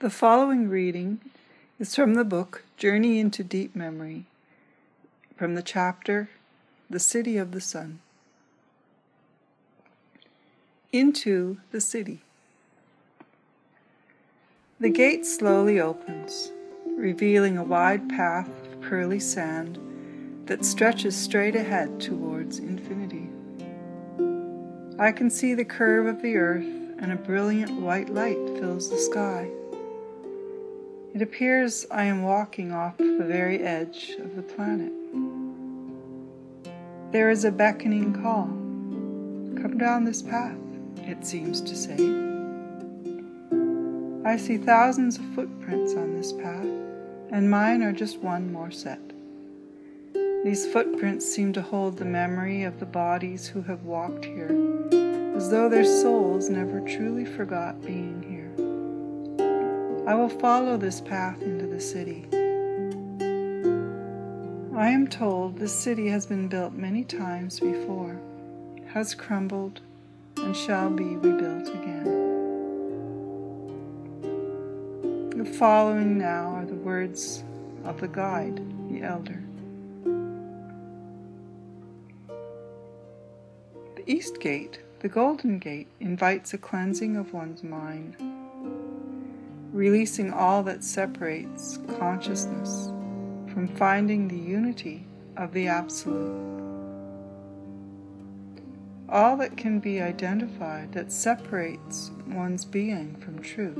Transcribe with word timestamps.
The 0.00 0.10
following 0.10 0.68
reading 0.68 1.18
is 1.80 1.96
from 1.96 2.14
the 2.14 2.22
book 2.22 2.62
Journey 2.76 3.18
into 3.18 3.42
Deep 3.42 3.74
Memory, 3.74 4.26
from 5.34 5.56
the 5.56 5.62
chapter 5.62 6.30
The 6.88 7.00
City 7.00 7.36
of 7.36 7.50
the 7.50 7.60
Sun. 7.60 7.98
Into 10.92 11.56
the 11.72 11.80
city. 11.80 12.20
The 14.78 14.90
gate 14.90 15.26
slowly 15.26 15.80
opens, 15.80 16.52
revealing 16.86 17.58
a 17.58 17.64
wide 17.64 18.08
path 18.08 18.48
of 18.48 18.80
pearly 18.80 19.18
sand 19.18 19.80
that 20.46 20.64
stretches 20.64 21.16
straight 21.16 21.56
ahead 21.56 22.00
towards 22.00 22.60
infinity. 22.60 23.30
I 24.96 25.10
can 25.10 25.28
see 25.28 25.54
the 25.54 25.64
curve 25.64 26.06
of 26.06 26.22
the 26.22 26.36
earth, 26.36 26.66
and 27.00 27.10
a 27.10 27.16
brilliant 27.16 27.80
white 27.80 28.10
light 28.10 28.38
fills 28.60 28.90
the 28.90 28.98
sky. 28.98 29.50
It 31.18 31.22
appears 31.22 31.84
I 31.90 32.04
am 32.04 32.22
walking 32.22 32.70
off 32.70 32.96
the 32.96 33.24
very 33.24 33.58
edge 33.60 34.14
of 34.20 34.36
the 34.36 34.42
planet. 34.42 34.92
There 37.10 37.28
is 37.28 37.44
a 37.44 37.50
beckoning 37.50 38.22
call. 38.22 38.46
Come 39.60 39.78
down 39.78 40.04
this 40.04 40.22
path, 40.22 40.56
it 40.98 41.26
seems 41.26 41.60
to 41.62 41.74
say. 41.74 41.96
I 44.24 44.36
see 44.36 44.58
thousands 44.58 45.18
of 45.18 45.24
footprints 45.34 45.94
on 45.96 46.14
this 46.14 46.32
path, 46.34 46.68
and 47.32 47.50
mine 47.50 47.82
are 47.82 47.90
just 47.90 48.18
one 48.18 48.52
more 48.52 48.70
set. 48.70 49.00
These 50.44 50.72
footprints 50.72 51.26
seem 51.26 51.52
to 51.54 51.62
hold 51.62 51.96
the 51.96 52.04
memory 52.04 52.62
of 52.62 52.78
the 52.78 52.86
bodies 52.86 53.48
who 53.48 53.62
have 53.62 53.82
walked 53.82 54.24
here, 54.24 54.52
as 55.34 55.50
though 55.50 55.68
their 55.68 55.84
souls 55.84 56.48
never 56.48 56.80
truly 56.82 57.24
forgot 57.24 57.82
being 57.82 58.22
here. 58.22 58.37
I 60.08 60.14
will 60.14 60.30
follow 60.30 60.78
this 60.78 61.02
path 61.02 61.42
into 61.42 61.66
the 61.66 61.78
city. 61.78 62.24
I 64.74 64.88
am 64.88 65.06
told 65.06 65.58
this 65.58 65.74
city 65.74 66.08
has 66.08 66.24
been 66.24 66.48
built 66.48 66.72
many 66.72 67.04
times 67.04 67.60
before, 67.60 68.18
has 68.86 69.14
crumbled, 69.14 69.82
and 70.38 70.56
shall 70.56 70.88
be 70.88 71.04
rebuilt 71.04 71.68
again. 71.68 72.04
The 75.36 75.44
following 75.44 76.16
now 76.16 76.52
are 76.52 76.64
the 76.64 76.72
words 76.72 77.44
of 77.84 78.00
the 78.00 78.08
guide, 78.08 78.62
the 78.90 79.02
elder. 79.02 79.42
The 83.96 84.04
East 84.06 84.40
Gate, 84.40 84.78
the 85.00 85.10
Golden 85.10 85.58
Gate, 85.58 85.88
invites 86.00 86.54
a 86.54 86.58
cleansing 86.58 87.14
of 87.14 87.34
one's 87.34 87.62
mind 87.62 88.16
releasing 89.72 90.32
all 90.32 90.62
that 90.62 90.82
separates 90.82 91.78
consciousness 91.98 92.86
from 93.52 93.68
finding 93.76 94.28
the 94.28 94.36
unity 94.36 95.06
of 95.36 95.52
the 95.52 95.68
Absolute. 95.68 96.58
All 99.08 99.36
that 99.38 99.56
can 99.56 99.78
be 99.80 100.00
identified 100.00 100.92
that 100.92 101.12
separates 101.12 102.10
one's 102.26 102.64
being 102.64 103.16
from 103.16 103.40
truth 103.40 103.78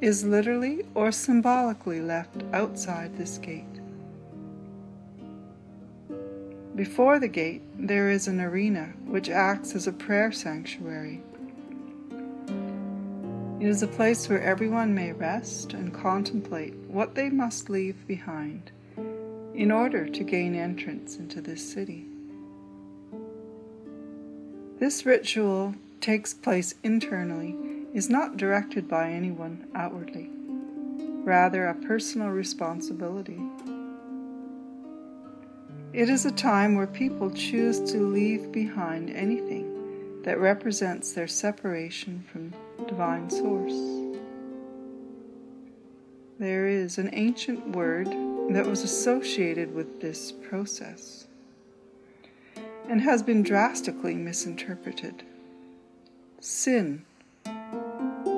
is 0.00 0.24
literally 0.24 0.84
or 0.94 1.10
symbolically 1.10 2.00
left 2.00 2.42
outside 2.52 3.16
this 3.16 3.38
gate. 3.38 3.64
Before 6.74 7.18
the 7.18 7.28
gate, 7.28 7.62
there 7.78 8.10
is 8.10 8.28
an 8.28 8.38
arena 8.38 8.92
which 9.06 9.30
acts 9.30 9.74
as 9.74 9.86
a 9.86 9.92
prayer 9.92 10.30
sanctuary 10.30 11.22
it 13.58 13.66
is 13.66 13.82
a 13.82 13.88
place 13.88 14.28
where 14.28 14.42
everyone 14.42 14.94
may 14.94 15.12
rest 15.12 15.72
and 15.72 15.94
contemplate 15.94 16.74
what 16.88 17.14
they 17.14 17.30
must 17.30 17.70
leave 17.70 18.06
behind 18.06 18.70
in 19.54 19.70
order 19.70 20.06
to 20.06 20.24
gain 20.24 20.54
entrance 20.54 21.16
into 21.16 21.40
this 21.40 21.66
city. 21.66 22.04
This 24.78 25.06
ritual 25.06 25.74
takes 26.02 26.34
place 26.34 26.74
internally, 26.82 27.56
is 27.94 28.10
not 28.10 28.36
directed 28.36 28.86
by 28.86 29.10
anyone 29.10 29.66
outwardly, 29.74 30.28
rather, 31.24 31.66
a 31.66 31.74
personal 31.74 32.28
responsibility. 32.28 33.40
It 35.94 36.10
is 36.10 36.26
a 36.26 36.30
time 36.30 36.74
where 36.74 36.86
people 36.86 37.30
choose 37.30 37.80
to 37.90 38.06
leave 38.06 38.52
behind 38.52 39.08
anything 39.08 40.20
that 40.24 40.38
represents 40.38 41.12
their 41.12 41.26
separation 41.26 42.22
from 42.30 42.52
divine 42.86 43.30
source. 43.30 43.74
There 46.38 46.66
is 46.66 46.98
an 46.98 47.10
ancient 47.12 47.68
word 47.68 48.08
that 48.50 48.66
was 48.66 48.82
associated 48.82 49.74
with 49.74 50.00
this 50.00 50.32
process 50.32 51.26
and 52.88 53.00
has 53.00 53.22
been 53.22 53.42
drastically 53.42 54.14
misinterpreted. 54.14 55.22
Sin 56.40 57.04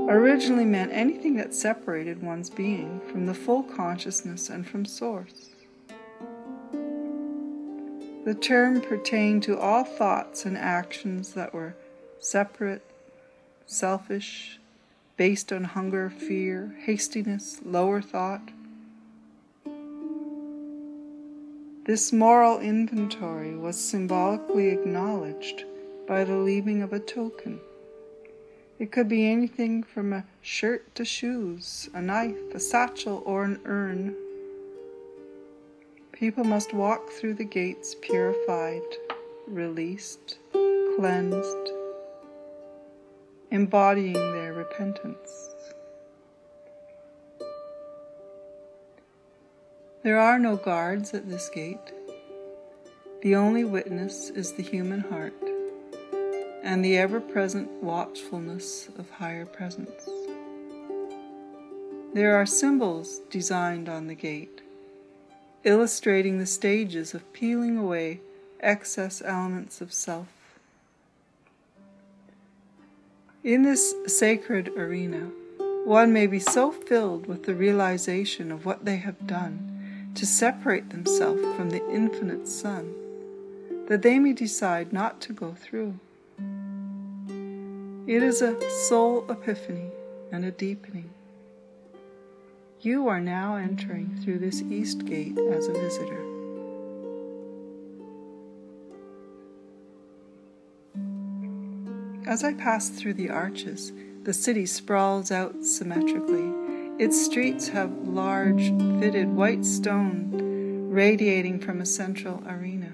originally 0.08 0.64
meant 0.64 0.92
anything 0.92 1.36
that 1.36 1.54
separated 1.54 2.22
one's 2.22 2.48
being 2.48 3.00
from 3.10 3.26
the 3.26 3.34
full 3.34 3.62
consciousness 3.62 4.48
and 4.48 4.66
from 4.66 4.84
Source. 4.84 5.50
The 8.24 8.34
term 8.34 8.80
pertained 8.80 9.42
to 9.44 9.58
all 9.58 9.84
thoughts 9.84 10.44
and 10.44 10.56
actions 10.56 11.32
that 11.32 11.52
were 11.52 11.74
separate 12.18 12.82
selfish, 13.68 14.58
based 15.16 15.52
on 15.52 15.64
hunger, 15.64 16.10
fear, 16.10 16.74
hastiness, 16.84 17.60
lower 17.64 18.00
thought. 18.00 18.50
This 21.84 22.12
moral 22.12 22.60
inventory 22.60 23.54
was 23.56 23.78
symbolically 23.78 24.68
acknowledged 24.68 25.64
by 26.06 26.24
the 26.24 26.36
leaving 26.36 26.82
of 26.82 26.92
a 26.92 27.00
token. 27.00 27.60
It 28.78 28.92
could 28.92 29.08
be 29.08 29.30
anything 29.30 29.82
from 29.82 30.12
a 30.12 30.24
shirt 30.40 30.94
to 30.94 31.04
shoes, 31.04 31.88
a 31.92 32.00
knife, 32.00 32.54
a 32.54 32.60
satchel, 32.60 33.22
or 33.26 33.44
an 33.44 33.60
urn. 33.64 34.14
People 36.12 36.44
must 36.44 36.72
walk 36.72 37.10
through 37.10 37.34
the 37.34 37.44
gates 37.44 37.94
purified, 38.00 38.82
released, 39.46 40.38
cleansed, 40.96 41.77
embodying 43.50 44.12
their 44.12 44.52
repentance. 44.52 45.50
There 50.02 50.18
are 50.18 50.38
no 50.38 50.56
guards 50.56 51.14
at 51.14 51.28
this 51.28 51.48
gate. 51.48 51.92
The 53.22 53.34
only 53.34 53.64
witness 53.64 54.30
is 54.30 54.52
the 54.52 54.62
human 54.62 55.00
heart 55.00 55.34
and 56.62 56.84
the 56.84 56.98
ever 56.98 57.20
present 57.20 57.70
watchfulness 57.82 58.88
of 58.98 59.10
higher 59.10 59.46
presence. 59.46 60.08
There 62.14 62.36
are 62.36 62.46
symbols 62.46 63.20
designed 63.30 63.88
on 63.88 64.06
the 64.06 64.14
gate, 64.14 64.60
illustrating 65.64 66.38
the 66.38 66.46
stages 66.46 67.14
of 67.14 67.32
peeling 67.32 67.76
away 67.76 68.20
excess 68.60 69.22
elements 69.22 69.80
of 69.80 69.92
self 69.92 70.28
in 73.44 73.62
this 73.62 73.94
sacred 74.06 74.68
arena, 74.76 75.30
one 75.84 76.12
may 76.12 76.26
be 76.26 76.38
so 76.38 76.70
filled 76.70 77.26
with 77.26 77.44
the 77.44 77.54
realization 77.54 78.50
of 78.50 78.66
what 78.66 78.84
they 78.84 78.96
have 78.96 79.26
done 79.26 80.12
to 80.14 80.26
separate 80.26 80.90
themselves 80.90 81.42
from 81.56 81.70
the 81.70 81.88
infinite 81.90 82.48
Sun 82.48 82.94
that 83.86 84.02
they 84.02 84.18
may 84.18 84.32
decide 84.32 84.92
not 84.92 85.20
to 85.22 85.32
go 85.32 85.54
through. 85.54 85.98
It 88.06 88.22
is 88.22 88.42
a 88.42 88.60
soul 88.70 89.24
epiphany 89.30 89.90
and 90.30 90.44
a 90.44 90.50
deepening. 90.50 91.10
You 92.80 93.08
are 93.08 93.20
now 93.20 93.56
entering 93.56 94.20
through 94.22 94.38
this 94.40 94.62
east 94.62 95.06
gate 95.06 95.38
as 95.38 95.68
a 95.68 95.72
visitor. 95.72 96.27
As 102.28 102.44
I 102.44 102.52
pass 102.52 102.90
through 102.90 103.14
the 103.14 103.30
arches, 103.30 103.90
the 104.24 104.34
city 104.34 104.66
sprawls 104.66 105.30
out 105.30 105.64
symmetrically. 105.64 106.52
Its 107.02 107.18
streets 107.24 107.68
have 107.68 108.06
large, 108.06 108.68
fitted 109.00 109.28
white 109.28 109.64
stone 109.64 110.90
radiating 110.90 111.58
from 111.58 111.80
a 111.80 111.86
central 111.86 112.42
arena. 112.46 112.92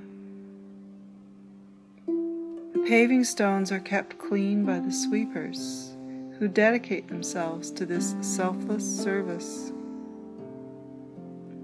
The 2.07 2.85
paving 2.87 3.25
stones 3.25 3.73
are 3.73 3.81
kept 3.81 4.19
clean 4.19 4.65
by 4.65 4.79
the 4.79 4.93
sweepers, 4.93 5.97
who 6.39 6.47
dedicate 6.47 7.09
themselves 7.09 7.73
to 7.73 7.85
this 7.85 8.15
selfless 8.21 8.85
service. 8.85 9.73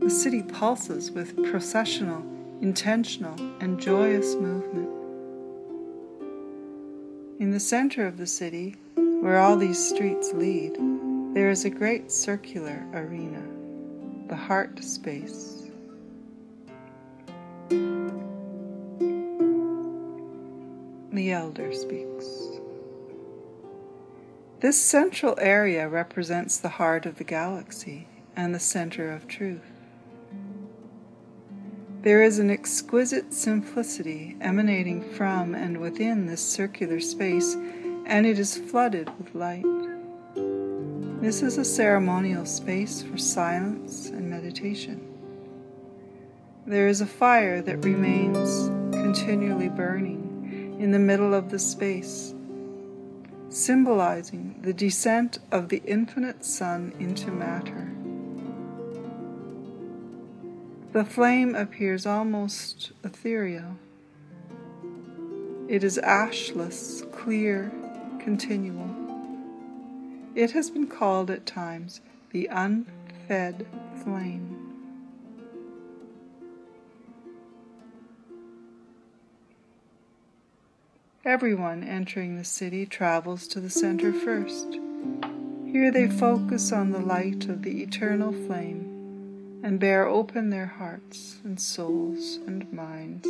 The 0.01 0.11
city 0.11 0.43
pulses 0.43 1.13
with 1.13 1.37
processional, 1.49 2.25
intentional, 2.61 3.37
and 3.61 3.79
joyous 3.79 4.35
movement. 4.35 5.00
In 7.41 7.53
the 7.53 7.59
center 7.59 8.07
of 8.07 8.19
the 8.19 8.27
city, 8.27 8.77
where 8.97 9.39
all 9.39 9.57
these 9.57 9.83
streets 9.83 10.35
lead, 10.35 10.77
there 11.33 11.49
is 11.49 11.65
a 11.65 11.71
great 11.71 12.13
circular 12.13 12.85
arena, 12.93 13.43
the 14.29 14.37
heart 14.37 14.85
space. 14.85 15.71
The 21.13 21.33
elder 21.33 21.73
speaks. 21.73 22.27
This 24.61 24.79
central 24.79 25.35
area 25.41 25.89
represents 25.89 26.59
the 26.59 26.69
heart 26.69 27.07
of 27.07 27.17
the 27.17 27.25
galaxy 27.25 28.07
and 28.37 28.55
the 28.55 28.61
center 28.61 29.11
of 29.11 29.27
truth. 29.27 29.70
There 32.03 32.23
is 32.23 32.39
an 32.39 32.49
exquisite 32.49 33.35
simplicity 33.35 34.35
emanating 34.41 35.03
from 35.03 35.55
and 35.55 35.77
within 35.77 36.25
this 36.25 36.41
circular 36.41 36.99
space, 36.99 37.57
and 38.07 38.25
it 38.25 38.39
is 38.39 38.57
flooded 38.57 39.11
with 39.19 39.35
light. 39.35 39.67
This 41.21 41.43
is 41.43 41.59
a 41.59 41.65
ceremonial 41.65 42.47
space 42.47 43.03
for 43.03 43.19
silence 43.19 44.09
and 44.09 44.31
meditation. 44.31 45.07
There 46.67 46.89
is 46.89 47.03
a 47.03 47.07
fire 47.07 47.61
that 47.61 47.85
remains 47.85 48.69
continually 48.95 49.69
burning 49.69 50.79
in 50.81 50.93
the 50.93 50.99
middle 50.99 51.35
of 51.35 51.51
the 51.51 51.59
space, 51.59 52.35
symbolizing 53.51 54.59
the 54.63 54.73
descent 54.73 55.39
of 55.53 55.69
the 55.69 55.83
infinite 55.85 56.47
sun 56.47 56.95
into 56.99 57.31
matter. 57.31 57.91
The 60.93 61.05
flame 61.05 61.55
appears 61.55 62.05
almost 62.05 62.91
ethereal. 63.05 63.77
It 65.69 65.85
is 65.85 65.99
ashless, 65.99 67.05
clear, 67.13 67.71
continual. 68.19 68.91
It 70.35 70.51
has 70.51 70.69
been 70.69 70.89
called 70.89 71.31
at 71.31 71.47
times 71.47 72.01
the 72.33 72.49
unfed 72.51 73.67
flame. 74.03 74.57
Everyone 81.25 81.85
entering 81.85 82.37
the 82.37 82.45
city 82.45 82.85
travels 82.85 83.47
to 83.47 83.61
the 83.61 83.71
center 83.71 84.13
first. 84.13 84.77
Here 85.67 85.93
they 85.93 86.09
focus 86.09 86.73
on 86.73 86.91
the 86.91 86.99
light 86.99 87.45
of 87.45 87.63
the 87.63 87.81
eternal 87.81 88.33
flame 88.33 88.90
and 89.63 89.79
bear 89.79 90.07
open 90.07 90.51
their 90.51 90.67
hearts 90.67 91.37
and 91.45 91.61
souls 91.61 92.39
and 92.47 92.73
minds. 92.73 93.29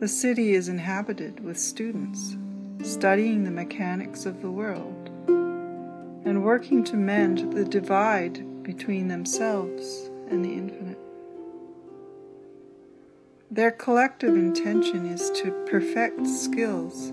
The 0.00 0.08
city 0.08 0.54
is 0.54 0.68
inhabited 0.68 1.44
with 1.44 1.58
students 1.58 2.36
studying 2.82 3.44
the 3.44 3.50
mechanics 3.50 4.24
of 4.24 4.40
the 4.40 4.50
world 4.50 5.10
and 5.28 6.42
working 6.42 6.82
to 6.84 6.96
mend 6.96 7.52
the 7.52 7.64
divide 7.64 8.62
between 8.62 9.08
themselves 9.08 10.10
and 10.30 10.44
the 10.44 10.52
infinite. 10.52 10.98
Their 13.50 13.72
collective 13.72 14.34
intention 14.34 15.06
is 15.06 15.30
to 15.42 15.50
perfect 15.68 16.26
skills 16.26 17.12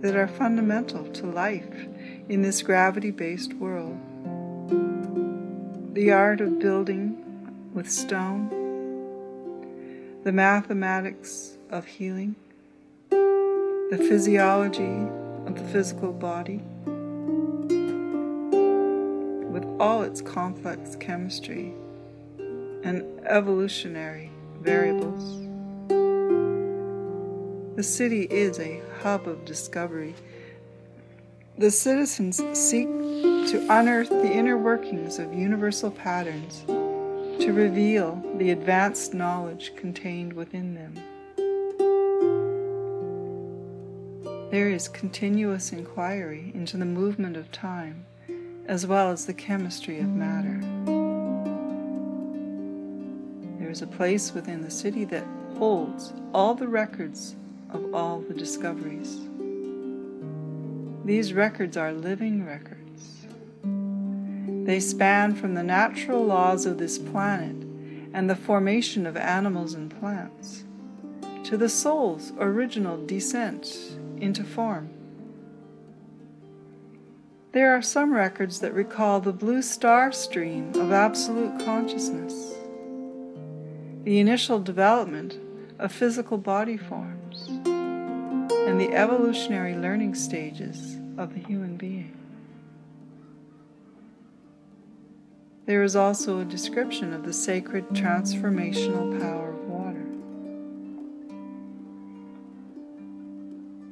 that 0.00 0.16
are 0.16 0.28
fundamental 0.28 1.04
to 1.04 1.26
life 1.26 1.88
in 2.28 2.42
this 2.42 2.62
gravity 2.62 3.10
based 3.10 3.52
world 3.54 3.98
the 5.92 6.10
art 6.10 6.40
of 6.40 6.58
building 6.58 7.70
with 7.74 7.90
stone, 7.90 8.48
the 10.24 10.32
mathematics 10.32 11.58
of 11.68 11.84
healing, 11.84 12.34
the 13.10 13.98
physiology 14.08 15.06
of 15.44 15.54
the 15.54 15.64
physical 15.70 16.10
body, 16.10 16.62
with 19.50 19.66
all 19.78 20.02
its 20.02 20.22
complex 20.22 20.96
chemistry 20.96 21.74
and 22.84 23.04
evolutionary 23.26 24.30
variables. 24.62 25.42
The 27.76 27.82
city 27.82 28.22
is 28.30 28.58
a 28.58 28.80
hub 29.02 29.28
of 29.28 29.44
discovery. 29.44 30.14
The 31.58 31.70
citizens 31.70 32.42
seek 32.58 32.88
to 33.52 33.66
unearth 33.68 34.08
the 34.08 34.32
inner 34.32 34.56
workings 34.56 35.18
of 35.18 35.34
universal 35.34 35.90
patterns, 35.90 36.64
to 37.38 37.52
reveal 37.52 38.18
the 38.38 38.50
advanced 38.50 39.12
knowledge 39.12 39.76
contained 39.76 40.32
within 40.32 40.72
them. 40.72 40.94
There 44.50 44.70
is 44.70 44.88
continuous 44.88 45.70
inquiry 45.70 46.50
into 46.54 46.78
the 46.78 46.86
movement 46.86 47.36
of 47.36 47.52
time 47.52 48.06
as 48.68 48.86
well 48.86 49.10
as 49.10 49.26
the 49.26 49.34
chemistry 49.34 49.98
of 49.98 50.08
matter. 50.08 50.58
There 53.58 53.68
is 53.68 53.82
a 53.82 53.86
place 53.86 54.32
within 54.32 54.62
the 54.62 54.70
city 54.70 55.04
that 55.04 55.26
holds 55.58 56.14
all 56.32 56.54
the 56.54 56.68
records 56.68 57.36
of 57.68 57.94
all 57.94 58.20
the 58.20 58.32
discoveries. 58.32 59.20
These 61.04 61.34
records 61.34 61.76
are 61.76 61.92
living 61.92 62.46
records 62.46 62.81
they 64.64 64.78
span 64.78 65.34
from 65.34 65.54
the 65.54 65.62
natural 65.62 66.24
laws 66.24 66.66
of 66.66 66.78
this 66.78 66.98
planet 66.98 67.56
and 68.12 68.28
the 68.28 68.36
formation 68.36 69.06
of 69.06 69.16
animals 69.16 69.74
and 69.74 69.90
plants 69.98 70.64
to 71.44 71.56
the 71.56 71.68
soul's 71.68 72.32
original 72.38 73.04
descent 73.04 73.98
into 74.18 74.44
form. 74.44 74.88
There 77.52 77.76
are 77.76 77.82
some 77.82 78.14
records 78.14 78.60
that 78.60 78.72
recall 78.72 79.20
the 79.20 79.32
blue 79.32 79.60
star 79.60 80.12
stream 80.12 80.70
of 80.76 80.92
absolute 80.92 81.64
consciousness, 81.64 82.54
the 84.04 84.20
initial 84.20 84.60
development 84.60 85.38
of 85.78 85.92
physical 85.92 86.38
body 86.38 86.76
forms, 86.76 87.48
and 87.48 88.80
the 88.80 88.94
evolutionary 88.94 89.74
learning 89.74 90.14
stages 90.14 90.96
of 91.18 91.34
the 91.34 91.40
human 91.40 91.76
being. 91.76 92.21
There 95.64 95.84
is 95.84 95.94
also 95.94 96.40
a 96.40 96.44
description 96.44 97.12
of 97.12 97.24
the 97.24 97.32
sacred 97.32 97.88
transformational 97.90 99.20
power 99.20 99.50
of 99.50 99.64
water. 99.68 100.04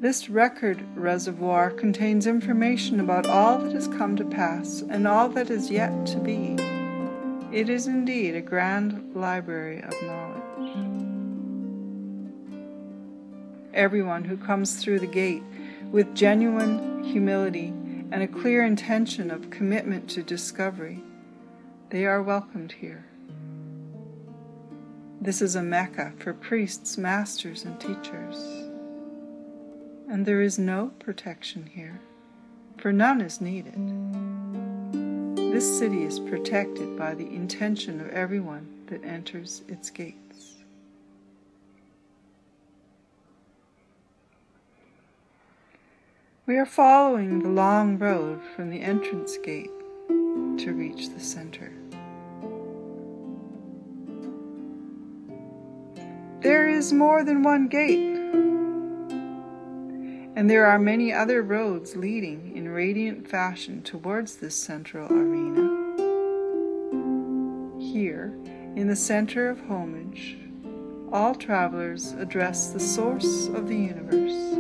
This 0.01 0.29
record 0.29 0.85
reservoir 0.97 1.71
contains 1.71 2.27
information 2.27 2.99
about 2.99 3.29
all 3.29 3.59
that 3.59 3.73
has 3.73 3.87
come 3.87 4.17
to 4.17 4.25
pass 4.25 4.83
and 4.83 5.07
all 5.07 5.29
that 5.29 5.49
is 5.49 5.71
yet 5.71 6.07
to 6.07 6.19
be. 6.19 6.57
It 7.57 7.69
is 7.69 7.87
indeed 7.87 8.35
a 8.35 8.41
grand 8.41 9.15
library 9.15 9.81
of 9.81 9.95
knowledge. 10.03 10.77
Everyone 13.73 14.25
who 14.25 14.37
comes 14.37 14.75
through 14.75 14.99
the 14.99 15.07
gate 15.07 15.45
with 15.93 16.17
genuine 16.17 17.05
humility 17.05 17.69
and 18.11 18.25
a 18.25 18.29
clear 18.29 18.65
intention 18.65 19.31
of 19.31 19.51
commitment 19.51 20.11
to 20.11 20.25
discovery 20.25 21.05
they 21.91 22.07
are 22.07 22.23
welcomed 22.23 22.71
here. 22.71 23.05
This 25.21 25.43
is 25.43 25.57
a 25.57 25.63
Mecca 25.63 26.13
for 26.19 26.33
priests, 26.33 26.97
masters, 26.97 27.65
and 27.65 27.79
teachers. 27.81 28.37
And 30.09 30.25
there 30.25 30.41
is 30.41 30.57
no 30.57 30.93
protection 31.01 31.67
here, 31.67 32.01
for 32.79 32.93
none 32.93 33.21
is 33.21 33.41
needed. 33.41 33.75
This 35.53 35.79
city 35.79 36.05
is 36.05 36.21
protected 36.21 36.97
by 36.97 37.15
the 37.15 37.27
intention 37.27 38.01
of 38.01 38.09
everyone 38.11 38.69
that 38.87 39.05
enters 39.05 39.63
its 39.67 39.91
gates. 39.91 40.55
We 46.47 46.57
are 46.57 46.67
following 46.67 47.41
the 47.41 47.49
long 47.49 47.99
road 47.99 48.41
from 48.55 48.71
the 48.71 48.81
entrance 48.81 49.37
gate 49.39 49.71
to 50.61 50.73
reach 50.75 51.09
the 51.09 51.21
center. 51.21 51.73
There 56.43 56.69
is 56.69 56.93
more 56.93 57.25
than 57.25 57.43
one 57.43 57.69
gate, 57.69 58.17
and 60.37 60.51
there 60.51 60.67
are 60.67 60.79
many 60.79 61.13
other 61.13 61.43
roads 61.43 61.97
leading 61.97 62.55
in 62.55 62.69
radiant 62.69 63.27
fashion 63.27 63.83
towards 63.83 64.37
this 64.37 64.55
central 64.55 65.11
arena. 65.11 65.79
Here, 67.79 68.35
in 68.77 68.87
the 68.87 68.97
center 68.97 69.49
of 69.49 69.61
homage, 69.61 70.37
all 71.11 71.35
travelers 71.35 72.13
address 72.13 72.71
the 72.71 72.81
source 72.81 73.49
of 73.49 73.67
the 73.67 73.77
universe, 73.77 74.59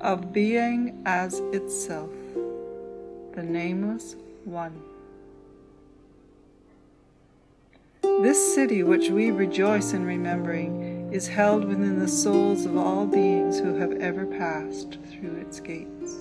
of 0.00 0.32
being 0.32 1.02
as 1.04 1.40
itself, 1.52 2.10
the 3.34 3.42
nameless 3.42 4.16
one. 4.44 4.82
This 8.26 8.56
city, 8.56 8.82
which 8.82 9.08
we 9.08 9.30
rejoice 9.30 9.92
in 9.92 10.04
remembering, 10.04 11.12
is 11.12 11.28
held 11.28 11.64
within 11.64 12.00
the 12.00 12.08
souls 12.08 12.66
of 12.66 12.76
all 12.76 13.06
beings 13.06 13.60
who 13.60 13.76
have 13.76 13.92
ever 14.00 14.26
passed 14.26 14.98
through 15.12 15.36
its 15.36 15.60
gates. 15.60 16.16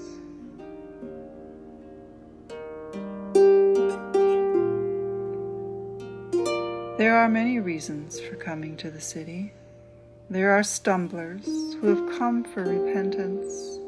There 6.99 7.17
are 7.17 7.27
many 7.27 7.59
reasons 7.59 8.19
for 8.19 8.35
coming 8.35 8.77
to 8.77 8.91
the 8.91 9.01
city. 9.01 9.53
There 10.29 10.51
are 10.51 10.61
stumblers 10.61 11.47
who 11.81 11.87
have 11.87 12.19
come 12.19 12.43
for 12.43 12.61
repentance. 12.61 13.79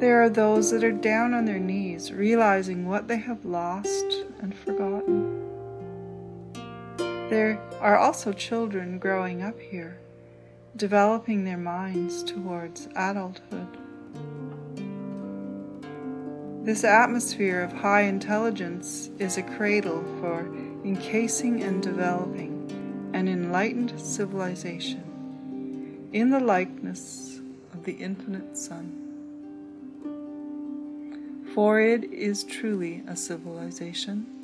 There 0.00 0.20
are 0.20 0.28
those 0.28 0.72
that 0.72 0.82
are 0.82 0.90
down 0.90 1.32
on 1.34 1.44
their 1.44 1.60
knees, 1.60 2.10
realizing 2.10 2.88
what 2.88 3.06
they 3.06 3.18
have 3.18 3.44
lost 3.44 4.24
and 4.40 4.52
forgotten. 4.52 5.49
There 7.30 7.58
are 7.78 7.96
also 7.96 8.32
children 8.32 8.98
growing 8.98 9.40
up 9.40 9.60
here, 9.60 10.00
developing 10.74 11.44
their 11.44 11.56
minds 11.56 12.24
towards 12.24 12.88
adulthood. 12.96 13.68
This 16.64 16.82
atmosphere 16.82 17.62
of 17.62 17.72
high 17.72 18.00
intelligence 18.00 19.10
is 19.20 19.38
a 19.38 19.44
cradle 19.44 20.02
for 20.20 20.40
encasing 20.84 21.62
and 21.62 21.80
developing 21.80 22.68
an 23.14 23.28
enlightened 23.28 24.00
civilization 24.00 26.08
in 26.12 26.30
the 26.30 26.40
likeness 26.40 27.40
of 27.72 27.84
the 27.84 27.92
infinite 27.92 28.58
Sun. 28.58 28.96
For 31.54 31.80
it 31.80 32.12
is 32.12 32.42
truly 32.42 33.04
a 33.06 33.14
civilization. 33.14 34.39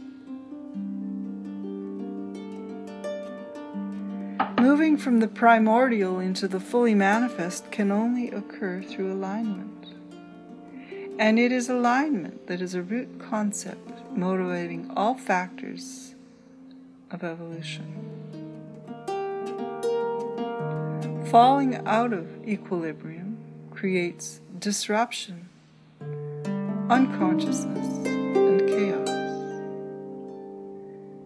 Moving 4.68 4.96
from 4.96 5.20
the 5.20 5.28
primordial 5.28 6.18
into 6.18 6.49
the 6.49 6.58
fully 6.58 6.92
manifest 6.92 7.70
can 7.70 7.92
only 7.92 8.32
occur 8.32 8.82
through 8.82 9.12
alignment. 9.12 9.94
And 11.20 11.38
it 11.38 11.52
is 11.52 11.68
alignment 11.68 12.49
that 12.49 12.61
is 12.61 12.75
a 12.75 12.82
root 12.82 13.20
concept 13.20 14.02
motivating 14.11 14.90
all 14.96 15.14
factors 15.14 16.16
of 17.12 17.23
evolution. 17.23 17.87
Falling 21.30 21.76
out 21.87 22.12
of 22.12 22.26
equilibrium 22.44 23.38
creates 23.70 24.40
disruption, 24.58 25.49
unconsciousness, 26.90 28.04
and 28.04 28.68
chaos. 28.68 29.08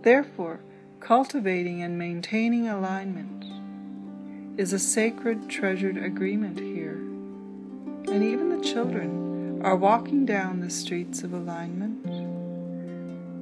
Therefore, 0.03 0.61
cultivating 1.01 1.83
and 1.83 1.99
maintaining 1.99 2.69
alignment 2.69 3.45
is 4.59 4.73
a 4.73 4.79
sacred, 4.79 5.49
treasured 5.49 5.97
agreement 5.97 6.61
here. 6.61 6.97
And 8.15 8.23
even 8.23 8.49
the 8.49 8.65
children 8.65 9.61
are 9.65 9.77
walking 9.77 10.25
down 10.25 10.61
the 10.61 10.71
streets 10.71 11.23
of 11.23 11.33
alignment 11.33 12.07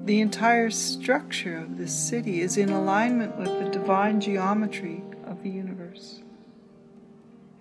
the 0.09 0.23
entire 0.23 0.71
structure 0.71 1.59
of 1.59 1.77
this 1.77 1.93
city 1.93 2.41
is 2.41 2.57
in 2.57 2.71
alignment 2.71 3.37
with 3.37 3.49
the 3.63 3.69
divine 3.69 4.23
geometry 4.23 5.03
of 5.27 5.43
the 5.43 5.51
universe. 5.51 6.23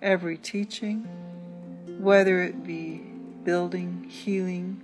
Every 0.00 0.38
teaching, 0.38 1.00
whether 2.00 2.40
it 2.40 2.64
be 2.64 3.02
building, 3.44 4.06
healing, 4.08 4.80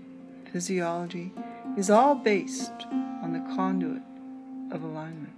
physiology, 0.53 1.33
is 1.79 1.89
all 1.89 2.15
based 2.15 2.85
on 3.23 3.33
the 3.33 3.55
conduit 3.57 4.03
of 4.75 4.83
alignment. 4.83 5.33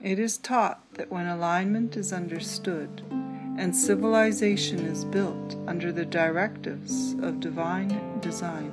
It 0.00 0.20
is 0.20 0.38
taught 0.38 0.80
that 0.94 1.10
when 1.10 1.26
alignment 1.26 1.96
is 1.96 2.12
understood 2.12 3.02
and 3.10 3.74
civilization 3.74 4.86
is 4.86 5.04
built 5.04 5.56
under 5.66 5.90
the 5.90 6.06
directives 6.06 7.14
of 7.14 7.40
divine 7.40 8.20
design, 8.20 8.70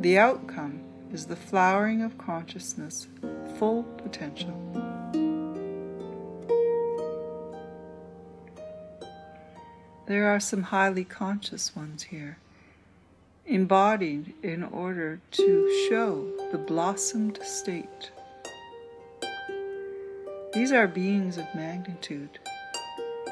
the 0.00 0.18
outcome 0.18 0.80
is 1.12 1.26
the 1.26 1.36
flowering 1.36 2.00
of 2.00 2.16
consciousness, 2.16 3.08
full 3.58 3.82
potential. 3.98 4.58
There 10.06 10.26
are 10.26 10.40
some 10.40 10.64
highly 10.64 11.04
conscious 11.04 11.76
ones 11.76 12.04
here, 12.04 12.38
embodied 13.46 14.34
in 14.42 14.62
order 14.62 15.20
to 15.32 15.86
show 15.88 16.30
the 16.52 16.58
blossomed 16.58 17.38
state. 17.42 18.10
These 20.52 20.72
are 20.72 20.86
beings 20.86 21.36
of 21.36 21.46
magnitude, 21.54 22.38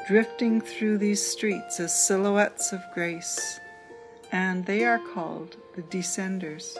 drifting 0.07 0.61
through 0.61 0.97
these 0.97 1.25
streets 1.25 1.79
as 1.79 2.07
silhouettes 2.07 2.73
of 2.73 2.81
grace 2.93 3.59
and 4.33 4.65
they 4.65 4.83
are 4.83 4.99
called 5.13 5.55
the 5.75 5.83
descenders. 5.83 6.75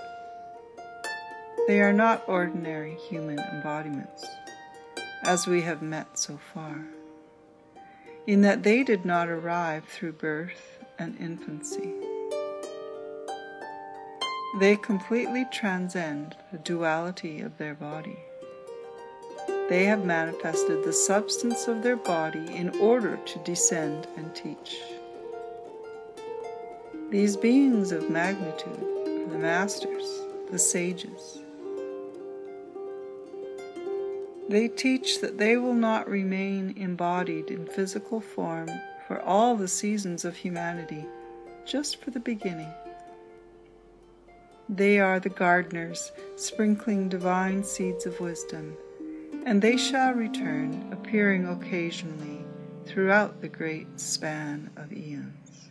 They 1.67 1.79
are 1.81 1.93
not 1.93 2.27
ordinary 2.27 2.95
human 2.95 3.37
embodiments, 3.39 4.25
as 5.23 5.45
we 5.45 5.61
have 5.61 5.83
met 5.83 6.17
so 6.17 6.39
far, 6.51 6.83
in 8.25 8.41
that 8.41 8.63
they 8.63 8.83
did 8.83 9.05
not 9.05 9.29
arrive 9.29 9.85
through 9.85 10.13
birth 10.13 10.83
and 10.97 11.15
infancy. 11.19 11.93
They 14.59 14.75
completely 14.75 15.45
transcend 15.51 16.35
the 16.51 16.59
duality 16.59 17.41
of 17.41 17.57
their 17.57 17.73
body. 17.73 18.17
They 19.67 19.85
have 19.85 20.05
manifested 20.05 20.83
the 20.83 20.93
substance 20.93 21.67
of 21.67 21.81
their 21.81 21.95
body 21.95 22.55
in 22.55 22.69
order 22.79 23.17
to 23.17 23.39
descend 23.39 24.07
and 24.15 24.33
teach. 24.35 24.79
These 27.09 27.35
beings 27.35 27.91
of 27.91 28.11
magnitude 28.11 28.83
are 29.07 29.31
the 29.31 29.39
masters, 29.39 30.21
the 30.51 30.59
sages. 30.59 31.39
They 34.49 34.67
teach 34.67 35.19
that 35.21 35.39
they 35.39 35.57
will 35.57 35.73
not 35.73 36.07
remain 36.07 36.75
embodied 36.77 37.49
in 37.49 37.65
physical 37.65 38.21
form 38.21 38.69
for 39.07 39.19
all 39.21 39.55
the 39.55 39.67
seasons 39.67 40.25
of 40.25 40.35
humanity, 40.35 41.05
just 41.65 41.99
for 42.03 42.11
the 42.11 42.19
beginning. 42.19 42.71
They 44.75 44.99
are 44.99 45.19
the 45.19 45.29
gardeners 45.29 46.11
sprinkling 46.35 47.07
divine 47.07 47.63
seeds 47.63 48.07
of 48.07 48.19
wisdom, 48.19 48.75
and 49.45 49.61
they 49.61 49.77
shall 49.77 50.13
return, 50.13 50.89
appearing 50.91 51.47
occasionally 51.47 52.43
throughout 52.87 53.39
the 53.39 53.49
great 53.49 53.99
span 53.99 54.71
of 54.75 54.91
eons. 54.91 55.69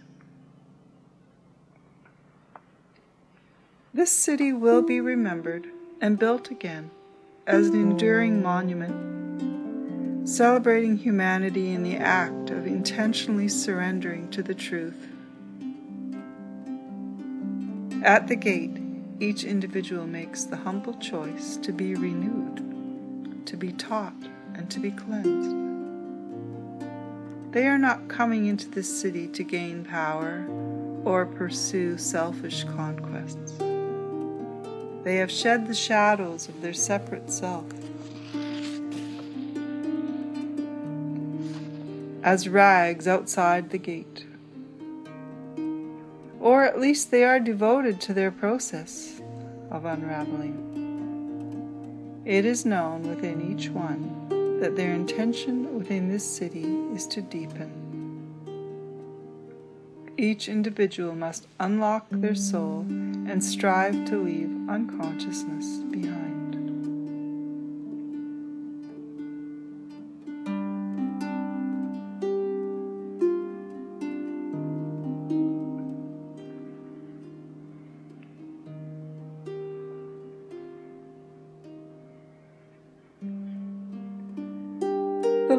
This 3.92 4.12
city 4.12 4.52
will 4.52 4.82
be 4.82 5.00
remembered 5.00 5.66
and 6.00 6.16
built 6.16 6.52
again 6.52 6.92
as 7.44 7.70
an 7.70 7.74
enduring 7.74 8.40
monument, 8.40 10.28
celebrating 10.28 10.96
humanity 10.96 11.72
in 11.72 11.82
the 11.82 11.96
act 11.96 12.50
of 12.50 12.68
intentionally 12.68 13.48
surrendering 13.48 14.30
to 14.30 14.44
the 14.44 14.54
truth. 14.54 15.08
At 18.04 18.28
the 18.28 18.36
gate, 18.36 18.81
each 19.22 19.44
individual 19.44 20.04
makes 20.04 20.42
the 20.44 20.56
humble 20.56 20.94
choice 20.94 21.56
to 21.58 21.72
be 21.72 21.94
renewed, 21.94 23.46
to 23.46 23.56
be 23.56 23.72
taught, 23.72 24.16
and 24.54 24.68
to 24.68 24.80
be 24.80 24.90
cleansed. 24.90 25.56
They 27.52 27.68
are 27.68 27.78
not 27.78 28.08
coming 28.08 28.46
into 28.46 28.68
this 28.68 29.00
city 29.00 29.28
to 29.28 29.44
gain 29.44 29.84
power 29.84 30.44
or 31.04 31.26
pursue 31.26 31.98
selfish 31.98 32.64
conquests. 32.64 33.58
They 35.04 35.16
have 35.16 35.30
shed 35.30 35.68
the 35.68 35.74
shadows 35.74 36.48
of 36.48 36.60
their 36.60 36.72
separate 36.72 37.30
self. 37.30 37.66
As 42.24 42.48
rags 42.48 43.06
outside 43.06 43.70
the 43.70 43.78
gate. 43.78 44.26
Or 46.40 46.64
at 46.64 46.80
least 46.80 47.12
they 47.12 47.22
are 47.22 47.38
devoted 47.38 48.00
to 48.00 48.14
their 48.14 48.32
process 48.32 49.11
of 49.72 49.84
unraveling. 49.86 50.70
It 52.24 52.44
is 52.44 52.64
known 52.64 53.02
within 53.08 53.50
each 53.50 53.68
one 53.70 54.60
that 54.60 54.76
their 54.76 54.92
intention 54.92 55.76
within 55.76 56.08
this 56.08 56.24
city 56.24 56.64
is 56.94 57.06
to 57.08 57.22
deepen. 57.22 57.80
Each 60.16 60.48
individual 60.48 61.16
must 61.16 61.48
unlock 61.58 62.06
their 62.10 62.34
soul 62.34 62.86
and 62.88 63.42
strive 63.42 64.04
to 64.04 64.18
leave 64.18 64.50
unconsciousness 64.68 65.78
behind. 65.90 66.31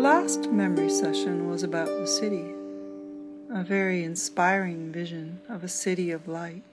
Last 0.04 0.52
memory 0.52 0.90
session 0.90 1.50
was 1.50 1.64
about 1.64 1.88
the 1.88 2.06
city, 2.06 2.54
a 3.50 3.64
very 3.64 4.04
inspiring 4.04 4.92
vision 4.92 5.40
of 5.48 5.64
a 5.64 5.70
city 5.70 6.12
of 6.12 6.28
light 6.28 6.66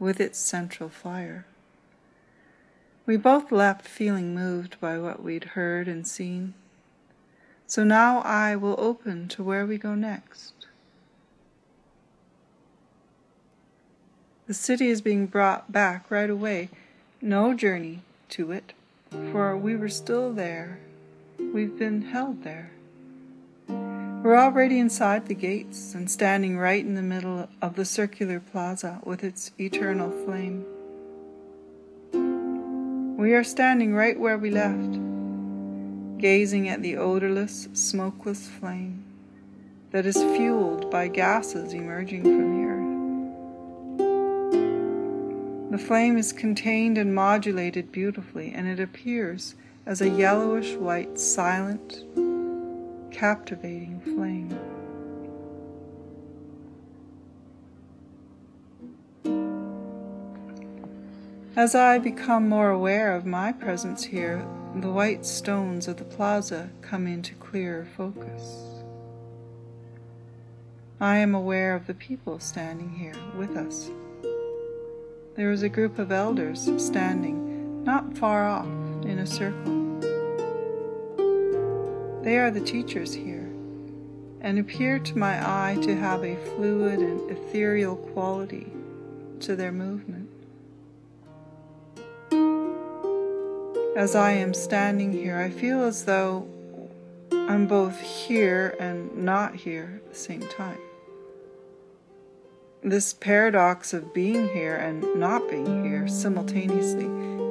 with 0.00 0.20
its 0.20 0.40
central 0.40 0.88
fire. 0.88 1.46
We 3.06 3.16
both 3.16 3.52
left 3.52 3.86
feeling 3.86 4.34
moved 4.34 4.80
by 4.80 4.98
what 4.98 5.22
we'd 5.22 5.54
heard 5.54 5.86
and 5.86 6.04
seen. 6.04 6.54
So 7.68 7.84
now 7.84 8.22
I 8.22 8.56
will 8.56 8.74
open 8.76 9.28
to 9.28 9.44
where 9.44 9.64
we 9.64 9.78
go 9.78 9.94
next. 9.94 10.66
The 14.48 14.54
city 14.54 14.88
is 14.88 15.00
being 15.00 15.26
brought 15.26 15.70
back 15.70 16.10
right 16.10 16.28
away. 16.28 16.70
No 17.20 17.54
journey 17.54 18.00
to 18.30 18.50
it, 18.50 18.72
for 19.30 19.56
we 19.56 19.76
were 19.76 19.88
still 19.88 20.32
there. 20.32 20.80
We've 21.52 21.78
been 21.78 22.00
held 22.00 22.44
there. 22.44 22.70
We're 23.68 24.38
already 24.38 24.78
inside 24.78 25.26
the 25.26 25.34
gates 25.34 25.94
and 25.94 26.10
standing 26.10 26.56
right 26.56 26.82
in 26.82 26.94
the 26.94 27.02
middle 27.02 27.46
of 27.60 27.76
the 27.76 27.84
circular 27.84 28.40
plaza 28.40 29.02
with 29.04 29.22
its 29.22 29.50
eternal 29.60 30.10
flame. 30.24 30.64
We 33.18 33.34
are 33.34 33.44
standing 33.44 33.94
right 33.94 34.18
where 34.18 34.38
we 34.38 34.50
left, 34.50 34.98
gazing 36.18 36.70
at 36.70 36.80
the 36.80 36.96
odorless, 36.96 37.68
smokeless 37.74 38.48
flame 38.48 39.04
that 39.90 40.06
is 40.06 40.16
fueled 40.16 40.90
by 40.90 41.08
gases 41.08 41.74
emerging 41.74 42.22
from 42.22 42.56
the 42.56 42.64
earth. 45.68 45.72
The 45.72 45.86
flame 45.86 46.16
is 46.16 46.32
contained 46.32 46.96
and 46.96 47.14
modulated 47.14 47.92
beautifully, 47.92 48.54
and 48.54 48.66
it 48.66 48.80
appears 48.80 49.54
as 49.86 50.00
a 50.00 50.08
yellowish 50.08 50.74
white, 50.74 51.18
silent, 51.18 52.04
captivating 53.10 54.00
flame. 54.00 54.58
As 61.54 61.74
I 61.74 61.98
become 61.98 62.48
more 62.48 62.70
aware 62.70 63.14
of 63.14 63.26
my 63.26 63.52
presence 63.52 64.04
here, 64.04 64.46
the 64.76 64.90
white 64.90 65.26
stones 65.26 65.86
of 65.86 65.98
the 65.98 66.04
plaza 66.04 66.70
come 66.80 67.06
into 67.06 67.34
clearer 67.34 67.86
focus. 67.96 68.82
I 70.98 71.18
am 71.18 71.34
aware 71.34 71.74
of 71.74 71.86
the 71.86 71.94
people 71.94 72.38
standing 72.38 72.88
here 72.90 73.16
with 73.36 73.56
us. 73.56 73.90
There 75.34 75.50
is 75.50 75.62
a 75.62 75.68
group 75.68 75.98
of 75.98 76.12
elders 76.12 76.70
standing 76.78 77.84
not 77.84 78.16
far 78.16 78.46
off 78.46 78.81
in 79.04 79.18
a 79.18 79.26
circle. 79.26 79.82
They 82.22 82.38
are 82.38 82.50
the 82.50 82.60
teachers 82.60 83.12
here, 83.12 83.50
and 84.40 84.58
appear 84.58 84.98
to 84.98 85.18
my 85.18 85.40
eye 85.40 85.76
to 85.82 85.96
have 85.96 86.24
a 86.24 86.36
fluid 86.36 87.00
and 87.00 87.30
ethereal 87.30 87.96
quality 87.96 88.72
to 89.40 89.56
their 89.56 89.72
movement. 89.72 90.28
As 93.96 94.14
I 94.14 94.32
am 94.32 94.54
standing 94.54 95.12
here, 95.12 95.36
I 95.36 95.50
feel 95.50 95.82
as 95.82 96.04
though 96.04 96.48
I'm 97.32 97.66
both 97.66 98.00
here 98.00 98.76
and 98.78 99.14
not 99.16 99.54
here 99.54 100.00
at 100.02 100.12
the 100.12 100.18
same 100.18 100.42
time. 100.48 100.78
This 102.84 103.14
paradox 103.14 103.94
of 103.94 104.12
being 104.12 104.48
here 104.48 104.74
and 104.74 105.04
not 105.14 105.48
being 105.48 105.84
here 105.84 106.08
simultaneously 106.08 107.06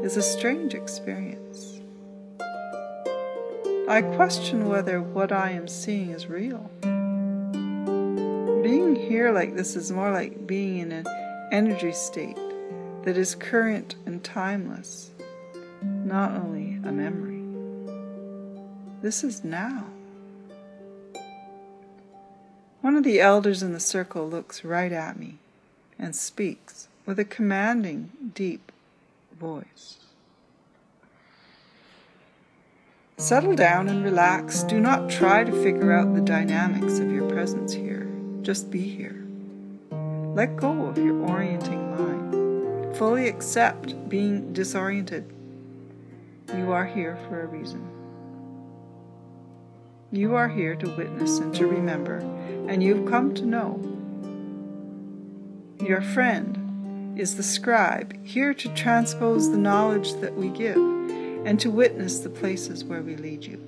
is 0.05 0.17
a 0.17 0.21
strange 0.21 0.73
experience. 0.73 1.79
I 3.87 4.01
question 4.01 4.67
whether 4.67 5.01
what 5.01 5.31
I 5.31 5.51
am 5.51 5.69
seeing 5.69 6.09
is 6.09 6.27
real. 6.27 6.69
Being 8.61 8.97
here 8.97 9.31
like 9.31 9.55
this 9.55 9.77
is 9.77 9.89
more 9.89 10.11
like 10.11 10.45
being 10.45 10.79
in 10.79 10.91
an 10.91 11.05
energy 11.53 11.93
state 11.93 12.37
that 13.03 13.15
is 13.15 13.33
current 13.33 13.95
and 14.05 14.21
timeless, 14.25 15.11
not 15.81 16.31
only 16.31 16.77
a 16.83 16.91
memory. 16.91 17.41
This 19.01 19.23
is 19.23 19.45
now. 19.45 19.85
One 22.81 22.95
of 22.95 23.03
the 23.03 23.21
elders 23.21 23.61
in 23.61 23.73
the 23.73 23.79
circle 23.79 24.27
looks 24.27 24.63
right 24.63 24.91
at 24.91 25.19
me 25.19 25.37
and 25.99 26.15
speaks 26.15 26.87
with 27.05 27.19
a 27.19 27.25
commanding, 27.25 28.09
deep 28.33 28.71
voice. 29.39 29.97
Settle 33.17 33.55
down 33.55 33.87
and 33.87 34.03
relax. 34.03 34.63
Do 34.63 34.79
not 34.79 35.11
try 35.11 35.43
to 35.43 35.63
figure 35.63 35.91
out 35.91 36.15
the 36.15 36.21
dynamics 36.21 36.97
of 36.97 37.11
your 37.11 37.29
presence 37.29 37.71
here. 37.71 38.09
Just 38.41 38.71
be 38.71 38.81
here. 38.81 39.23
Let 39.91 40.55
go 40.55 40.87
of 40.87 40.97
your 40.97 41.21
orienting 41.21 41.91
mind. 41.91 42.97
Fully 42.97 43.27
accept 43.27 44.09
being 44.09 44.53
disoriented. 44.53 45.31
You 46.57 46.71
are 46.71 46.87
here 46.87 47.19
for 47.29 47.43
a 47.43 47.45
reason. 47.45 48.00
You 50.13 50.35
are 50.35 50.49
here 50.49 50.75
to 50.75 50.95
witness 50.97 51.37
and 51.37 51.55
to 51.55 51.65
remember, 51.65 52.17
and 52.67 52.83
you've 52.83 53.09
come 53.09 53.33
to 53.33 53.45
know. 53.45 53.79
Your 55.79 56.01
friend 56.01 57.17
is 57.17 57.37
the 57.37 57.43
scribe, 57.43 58.25
here 58.25 58.53
to 58.53 58.73
transpose 58.73 59.49
the 59.49 59.57
knowledge 59.57 60.13
that 60.15 60.35
we 60.35 60.49
give 60.49 60.75
and 60.75 61.57
to 61.61 61.71
witness 61.71 62.19
the 62.19 62.29
places 62.29 62.83
where 62.83 63.01
we 63.01 63.15
lead 63.15 63.45
you. 63.45 63.63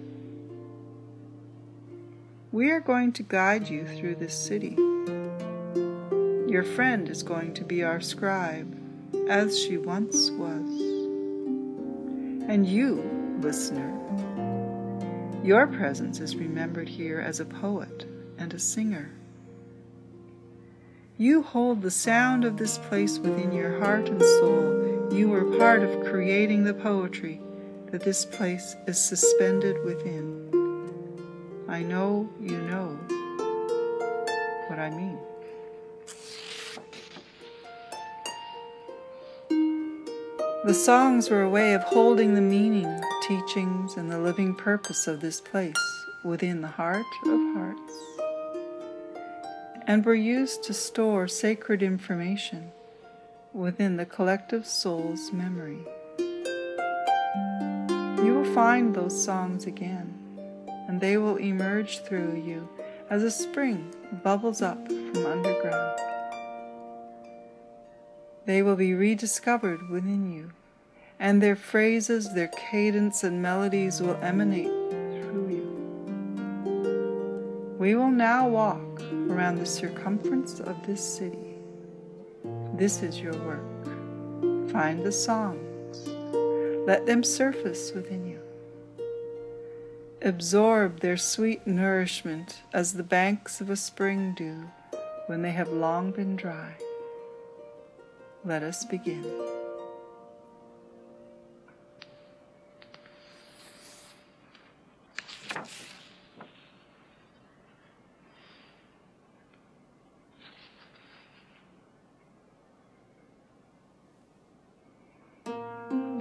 We 2.51 2.71
are 2.71 2.81
going 2.81 3.13
to 3.13 3.23
guide 3.23 3.69
you 3.69 3.87
through 3.87 4.15
this 4.15 4.37
city. 4.37 4.75
Your 6.51 6.63
friend 6.63 7.07
is 7.07 7.23
going 7.23 7.53
to 7.53 7.63
be 7.63 7.83
our 7.83 8.01
scribe, 8.01 8.77
as 9.29 9.57
she 9.57 9.77
once 9.77 10.29
was. 10.31 10.69
And 12.49 12.67
you, 12.67 13.01
listener, 13.41 13.91
your 15.43 15.67
presence 15.67 16.19
is 16.19 16.35
remembered 16.35 16.87
here 16.87 17.19
as 17.19 17.39
a 17.39 17.45
poet 17.45 18.05
and 18.37 18.53
a 18.53 18.59
singer. 18.59 19.11
You 21.17 21.43
hold 21.43 21.81
the 21.81 21.91
sound 21.91 22.45
of 22.45 22.57
this 22.57 22.77
place 22.77 23.19
within 23.19 23.51
your 23.51 23.79
heart 23.79 24.09
and 24.09 24.21
soul. 24.21 25.09
You 25.11 25.29
were 25.29 25.57
part 25.57 25.83
of 25.83 26.05
creating 26.05 26.63
the 26.63 26.73
poetry 26.73 27.41
that 27.91 28.01
this 28.01 28.25
place 28.25 28.75
is 28.87 28.99
suspended 28.99 29.83
within. 29.83 30.49
I 31.67 31.83
know 31.83 32.29
you 32.39 32.57
know 32.57 32.97
what 34.67 34.79
I 34.79 34.89
mean. 34.89 35.19
The 40.65 40.73
songs 40.73 41.29
were 41.29 41.43
a 41.43 41.49
way 41.49 41.73
of 41.73 41.83
holding 41.83 42.35
the 42.35 42.41
meaning, 42.41 42.87
teachings, 43.27 43.95
and 43.95 44.11
the 44.11 44.19
living 44.19 44.53
purpose 44.53 45.07
of 45.07 45.21
this 45.21 45.39
place 45.39 46.05
within 46.23 46.61
the 46.61 46.67
heart 46.67 47.05
of 47.25 47.39
hearts, 47.55 47.93
and 49.87 50.05
were 50.05 50.13
used 50.13 50.63
to 50.63 50.73
store 50.73 51.27
sacred 51.27 51.81
information 51.81 52.71
within 53.53 53.97
the 53.97 54.05
collective 54.05 54.65
soul's 54.65 55.31
memory 55.31 55.79
You 58.23 58.35
will 58.35 58.53
find 58.53 58.95
those 58.95 59.21
songs 59.21 59.65
again, 59.65 60.17
and 60.87 61.01
they 61.01 61.17
will 61.17 61.35
emerge 61.35 61.99
through 61.99 62.41
you 62.45 62.69
as 63.09 63.21
a 63.21 63.29
spring 63.29 63.93
bubbles 64.23 64.61
up 64.61 64.87
from 64.87 65.25
underground. 65.25 65.99
They 68.45 68.61
will 68.61 68.77
be 68.77 68.93
rediscovered 68.93 69.89
within 69.89 70.31
you, 70.31 70.51
and 71.19 71.41
their 71.41 71.55
phrases, 71.55 72.33
their 72.33 72.49
cadence, 72.49 73.23
and 73.23 73.41
melodies 73.41 74.01
will 74.01 74.17
emanate 74.21 74.67
through 74.67 75.49
you. 75.49 75.69
We 77.79 77.95
will 77.95 78.11
now 78.11 78.47
walk 78.47 79.01
around 79.29 79.57
the 79.57 79.65
circumference 79.65 80.59
of 80.59 80.85
this 80.85 81.03
city. 81.03 81.55
This 82.75 83.01
is 83.03 83.19
your 83.19 83.35
work. 83.45 84.71
Find 84.71 85.03
the 85.03 85.11
songs. 85.11 86.07
Let 86.87 87.05
them 87.05 87.23
surface 87.23 87.91
within 87.93 88.25
you 88.25 88.43
absorb 90.23 91.01
their 91.01 91.17
sweet 91.17 91.67
nourishment 91.67 92.61
as 92.73 92.93
the 92.93 93.03
banks 93.03 93.59
of 93.59 93.69
a 93.69 93.75
spring 93.75 94.33
do 94.33 94.55
when 95.27 95.41
they 95.41 95.51
have 95.51 95.69
long 95.69 96.11
been 96.11 96.35
dry. 96.35 96.73
Let 98.45 98.63
us 98.63 98.85
begin. 98.85 99.52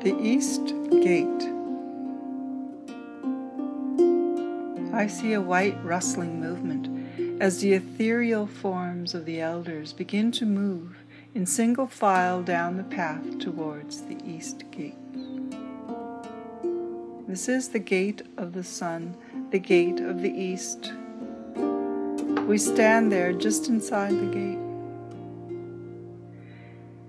The 0.02 0.18
East 0.20 0.74
Gate 0.90 1.28
I 4.92 5.06
see 5.06 5.32
a 5.32 5.40
white 5.40 5.76
rustling 5.84 6.40
movement 6.40 7.40
as 7.40 7.60
the 7.60 7.74
ethereal 7.74 8.48
forms 8.48 9.14
of 9.14 9.24
the 9.26 9.40
elders 9.40 9.92
begin 9.92 10.32
to 10.32 10.44
move 10.44 10.96
in 11.34 11.46
single 11.46 11.86
file 11.86 12.42
down 12.42 12.76
the 12.76 12.82
path 12.82 13.38
towards 13.38 14.02
the 14.02 14.18
east 14.24 14.64
gate. 14.72 14.96
This 17.28 17.48
is 17.48 17.68
the 17.68 17.78
gate 17.78 18.22
of 18.36 18.54
the 18.54 18.64
sun, 18.64 19.16
the 19.52 19.60
gate 19.60 20.00
of 20.00 20.20
the 20.20 20.32
east. 20.32 20.92
We 22.48 22.58
stand 22.58 23.12
there 23.12 23.32
just 23.32 23.68
inside 23.68 24.18
the 24.18 24.34
gate. 24.34 24.62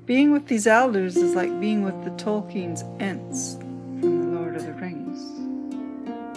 Being 0.06 0.34
with 0.34 0.48
these 0.48 0.68
elders 0.68 1.16
is 1.16 1.34
like 1.34 1.62
being 1.62 1.82
with 1.82 2.04
the 2.04 2.10
Tolkien's 2.22 2.84
Ents 3.00 3.56
from 3.56 4.34
The 4.34 4.38
Lord 4.38 4.58
of 4.58 4.66
the 4.66 4.74
Rings, 4.74 5.18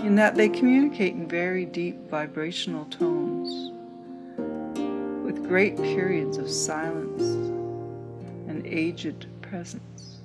in 0.03 0.15
that 0.15 0.37
they 0.37 0.49
communicate 0.49 1.15
in 1.15 1.27
very 1.27 1.65
deep 1.65 2.09
vibrational 2.09 2.85
tones, 2.85 3.73
with 5.25 5.43
great 5.49 5.77
periods 5.79 6.39
of 6.39 6.49
silence 6.49 7.23
and 8.49 8.65
aged 8.65 9.27
presence. 9.43 10.19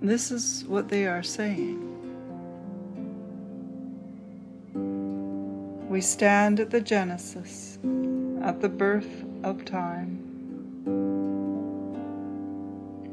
This 0.00 0.30
is 0.30 0.64
what 0.68 0.88
they 0.88 1.08
are 1.08 1.24
saying. 1.24 1.88
We 5.88 6.00
stand 6.00 6.60
at 6.60 6.70
the 6.70 6.80
Genesis, 6.80 7.80
at 8.42 8.60
the 8.60 8.68
birth 8.68 9.24
of 9.42 9.64
time. 9.64 10.31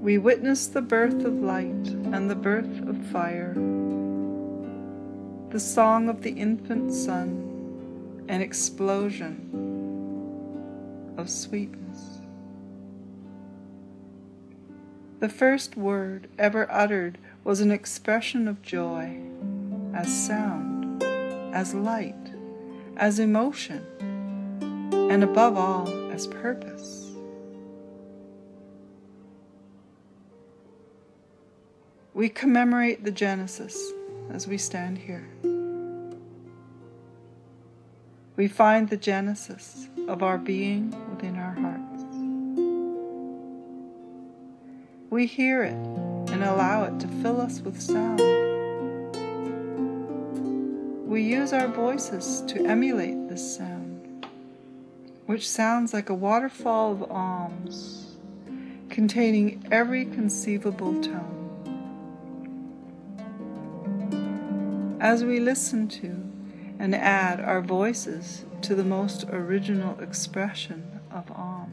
We 0.10 0.18
witness 0.18 0.66
the 0.66 0.82
birth 0.82 1.24
of 1.24 1.36
light 1.36 1.88
and 2.12 2.28
the 2.32 2.36
birth 2.36 2.82
of 2.90 2.98
fire, 3.12 3.54
the 5.52 5.60
song 5.60 6.10
of 6.10 6.24
the 6.24 6.32
infant 6.32 6.92
sun, 6.92 8.26
an 8.28 8.42
explosion 8.42 9.36
of 11.16 11.30
sweetness. 11.30 12.22
The 15.20 15.30
first 15.30 15.78
word 15.78 16.28
ever 16.40 16.68
uttered 16.72 17.20
was 17.44 17.62
an 17.62 17.70
expression 17.70 18.48
of 18.48 18.64
joy, 18.64 19.22
as 19.94 20.12
sound, 20.12 21.04
as 21.54 21.76
light 21.76 22.16
as 22.98 23.20
emotion, 23.20 23.86
and 24.92 25.24
above 25.24 25.56
all, 25.56 25.88
as 26.12 26.26
purpose. 26.26 27.09
We 32.20 32.28
commemorate 32.28 33.06
the 33.06 33.12
Genesis 33.12 33.94
as 34.30 34.46
we 34.46 34.58
stand 34.58 34.98
here. 34.98 35.26
We 38.36 38.50
find 38.50 38.90
the 38.90 38.98
Genesis 38.98 39.88
of 40.10 40.22
our 40.22 40.38
being 40.38 40.94
within 41.12 41.38
our 41.38 41.54
hearts. 41.54 42.04
We 45.10 45.28
hear 45.28 45.64
it 45.64 45.72
and 45.72 46.44
allow 46.44 46.84
it 46.84 47.00
to 47.00 47.08
fill 47.08 47.40
us 47.40 47.62
with 47.62 47.82
sound 47.82 48.20
we 51.08 51.24
use 51.24 51.54
our 51.54 51.70
voices 51.70 52.44
to 52.48 52.66
emulate 52.66 53.30
this 53.30 53.56
sound, 53.56 54.28
which 55.26 55.50
sounds 55.50 55.94
like 55.94 56.10
a 56.10 56.14
waterfall 56.14 56.92
of 56.92 57.00
Oms 57.00 58.08
containing 58.90 59.66
every 59.72 60.04
conceivable 60.04 61.02
tone. 61.02 61.39
As 65.00 65.24
we 65.24 65.40
listen 65.40 65.88
to 65.88 66.08
and 66.78 66.94
add 66.94 67.40
our 67.40 67.62
voices 67.62 68.46
to 68.62 68.76
the 68.76 68.84
most 68.84 69.26
original 69.30 70.00
expression 70.00 71.00
of 71.12 71.32
Om, 71.32 71.72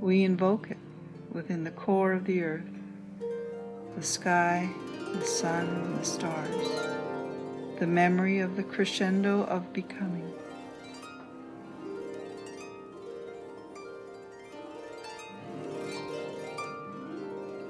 we 0.00 0.22
invoke 0.22 0.70
it 0.70 0.78
within 1.32 1.64
the 1.64 1.70
core 1.70 2.12
of 2.12 2.24
the 2.24 2.42
earth, 2.42 2.70
the 3.96 4.02
sky, 4.02 4.68
the 5.12 5.24
sun, 5.24 5.66
and 5.66 5.98
the 5.98 6.04
stars 6.04 6.94
the 7.78 7.86
memory 7.86 8.38
of 8.38 8.56
the 8.56 8.62
crescendo 8.62 9.42
of 9.44 9.72
becoming. 9.72 10.32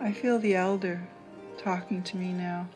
I 0.00 0.12
feel 0.12 0.38
the 0.38 0.54
elder 0.54 1.08
talking 1.56 2.02
to 2.02 2.18
me 2.18 2.32
now, 2.32 2.68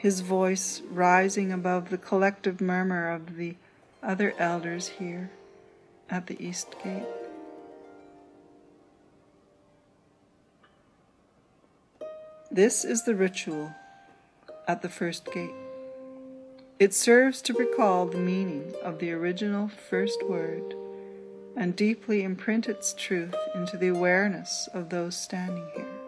his 0.00 0.20
voice 0.20 0.80
rising 0.88 1.52
above 1.52 1.90
the 1.90 1.98
collective 1.98 2.58
murmur 2.58 3.10
of 3.10 3.36
the 3.36 3.54
other 4.02 4.32
elders 4.38 4.88
here 4.88 5.30
at 6.08 6.26
the 6.26 6.42
East 6.42 6.74
Gate. 6.82 7.04
This 12.50 12.82
is 12.82 13.04
the 13.04 13.14
ritual 13.14 13.74
at 14.66 14.80
the 14.80 14.88
first 14.88 15.26
gate. 15.34 15.50
It 16.78 16.94
serves 16.94 17.42
to 17.42 17.52
recall 17.52 18.06
the 18.06 18.16
meaning 18.16 18.72
of 18.82 19.00
the 19.00 19.12
original 19.12 19.68
first 19.68 20.26
word 20.26 20.74
and 21.54 21.76
deeply 21.76 22.22
imprint 22.22 22.70
its 22.70 22.94
truth 22.94 23.34
into 23.54 23.76
the 23.76 23.88
awareness 23.88 24.66
of 24.72 24.88
those 24.88 25.14
standing 25.14 25.68
here. 25.76 25.99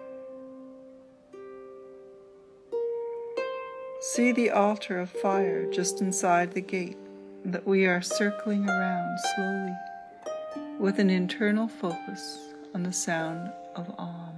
See 4.14 4.32
the 4.32 4.50
altar 4.50 4.98
of 4.98 5.10
fire 5.10 5.70
just 5.72 6.00
inside 6.00 6.52
the 6.52 6.60
gate 6.60 6.98
that 7.44 7.66
we 7.66 7.86
are 7.86 8.02
circling 8.02 8.68
around 8.68 9.18
slowly 9.34 9.74
with 10.78 10.98
an 10.98 11.10
internal 11.10 11.68
focus 11.68 12.52
on 12.74 12.82
the 12.82 12.92
sound 12.92 13.52
of 13.74 13.94
Om. 13.98 14.34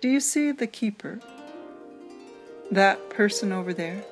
Do 0.00 0.08
you 0.08 0.20
see 0.20 0.52
the 0.52 0.66
keeper 0.66 1.20
that 2.70 3.10
person 3.10 3.52
over 3.52 3.72
there. 3.72 4.04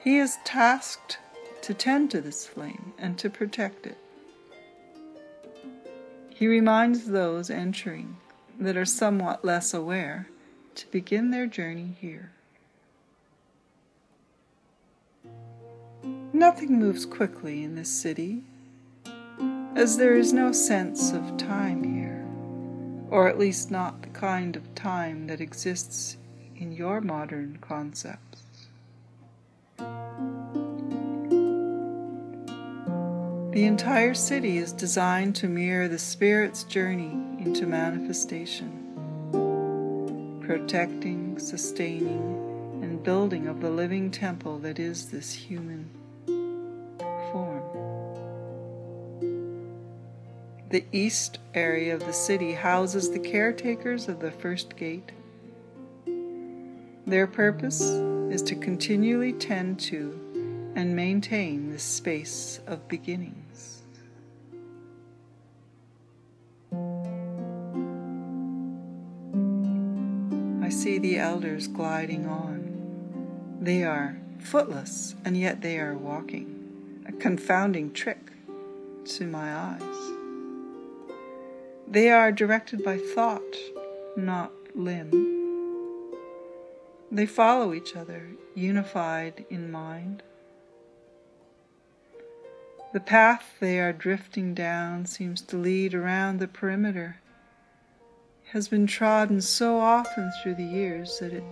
He 0.00 0.18
is 0.18 0.36
tasked 0.44 1.18
to 1.62 1.74
tend 1.74 2.10
to 2.12 2.20
this 2.20 2.46
flame 2.46 2.92
and 2.98 3.18
to 3.18 3.30
protect 3.30 3.86
it. 3.86 3.98
He 6.30 6.46
reminds 6.46 7.06
those 7.06 7.50
entering 7.50 8.16
that 8.58 8.76
are 8.76 8.84
somewhat 8.84 9.44
less 9.44 9.74
aware 9.74 10.28
to 10.78 10.86
begin 10.92 11.30
their 11.32 11.46
journey 11.46 11.96
here. 12.00 12.30
Nothing 16.32 16.78
moves 16.78 17.04
quickly 17.04 17.64
in 17.64 17.74
this 17.74 17.90
city, 17.90 18.44
as 19.74 19.96
there 19.96 20.14
is 20.14 20.32
no 20.32 20.52
sense 20.52 21.12
of 21.12 21.36
time 21.36 21.82
here, 21.82 22.24
or 23.10 23.28
at 23.28 23.40
least 23.40 23.72
not 23.72 24.02
the 24.02 24.08
kind 24.10 24.54
of 24.54 24.72
time 24.76 25.26
that 25.26 25.40
exists 25.40 26.16
in 26.54 26.70
your 26.70 27.00
modern 27.00 27.58
concepts. 27.60 28.68
The 33.50 33.64
entire 33.64 34.14
city 34.14 34.58
is 34.58 34.72
designed 34.72 35.34
to 35.36 35.48
mirror 35.48 35.88
the 35.88 35.98
Spirit's 35.98 36.62
journey 36.62 37.18
into 37.40 37.66
manifestation, 37.66 38.77
protecting, 40.48 41.38
sustaining, 41.38 42.80
and 42.82 43.02
building 43.02 43.46
of 43.48 43.60
the 43.60 43.68
living 43.68 44.10
temple 44.10 44.58
that 44.58 44.78
is 44.78 45.10
this 45.10 45.30
human 45.30 45.90
form. 47.30 47.62
The 50.70 50.86
east 50.90 51.36
area 51.52 51.94
of 51.94 52.00
the 52.00 52.14
city 52.14 52.54
houses 52.54 53.10
the 53.10 53.18
caretakers 53.18 54.08
of 54.08 54.20
the 54.20 54.30
first 54.30 54.74
gate 54.74 55.12
their 57.06 57.26
purpose 57.26 57.82
is 57.82 58.42
to 58.44 58.54
continually 58.54 59.34
tend 59.34 59.78
to 59.80 60.72
and 60.76 60.96
maintain 60.96 61.70
this 61.70 61.82
space 61.82 62.60
of 62.66 62.88
beginnings. 62.88 63.47
See 70.78 70.98
the 70.98 71.18
elders 71.18 71.66
gliding 71.66 72.24
on. 72.28 73.58
They 73.60 73.82
are 73.82 74.16
footless, 74.38 75.16
and 75.24 75.36
yet 75.36 75.60
they 75.60 75.80
are 75.80 75.98
walking, 75.98 77.04
a 77.08 77.10
confounding 77.10 77.92
trick 77.92 78.30
to 79.06 79.26
my 79.26 79.52
eyes. 79.52 80.12
They 81.88 82.10
are 82.10 82.30
directed 82.30 82.84
by 82.84 82.98
thought, 82.98 83.56
not 84.16 84.52
limb. 84.76 86.14
They 87.10 87.26
follow 87.26 87.74
each 87.74 87.96
other, 87.96 88.28
unified 88.54 89.46
in 89.50 89.72
mind. 89.72 90.22
The 92.92 93.00
path 93.00 93.56
they 93.58 93.80
are 93.80 93.92
drifting 93.92 94.54
down 94.54 95.06
seems 95.06 95.40
to 95.42 95.56
lead 95.56 95.92
around 95.92 96.38
the 96.38 96.46
perimeter. 96.46 97.16
Has 98.52 98.66
been 98.66 98.86
trodden 98.86 99.42
so 99.42 99.78
often 99.78 100.32
through 100.42 100.54
the 100.54 100.64
years 100.64 101.18
that 101.18 101.34
it 101.34 101.44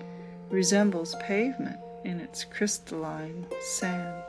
resembles 0.49 1.15
pavement 1.17 1.79
in 2.05 2.21
its 2.21 2.45
crystalline 2.45 3.45
sand, 3.61 4.23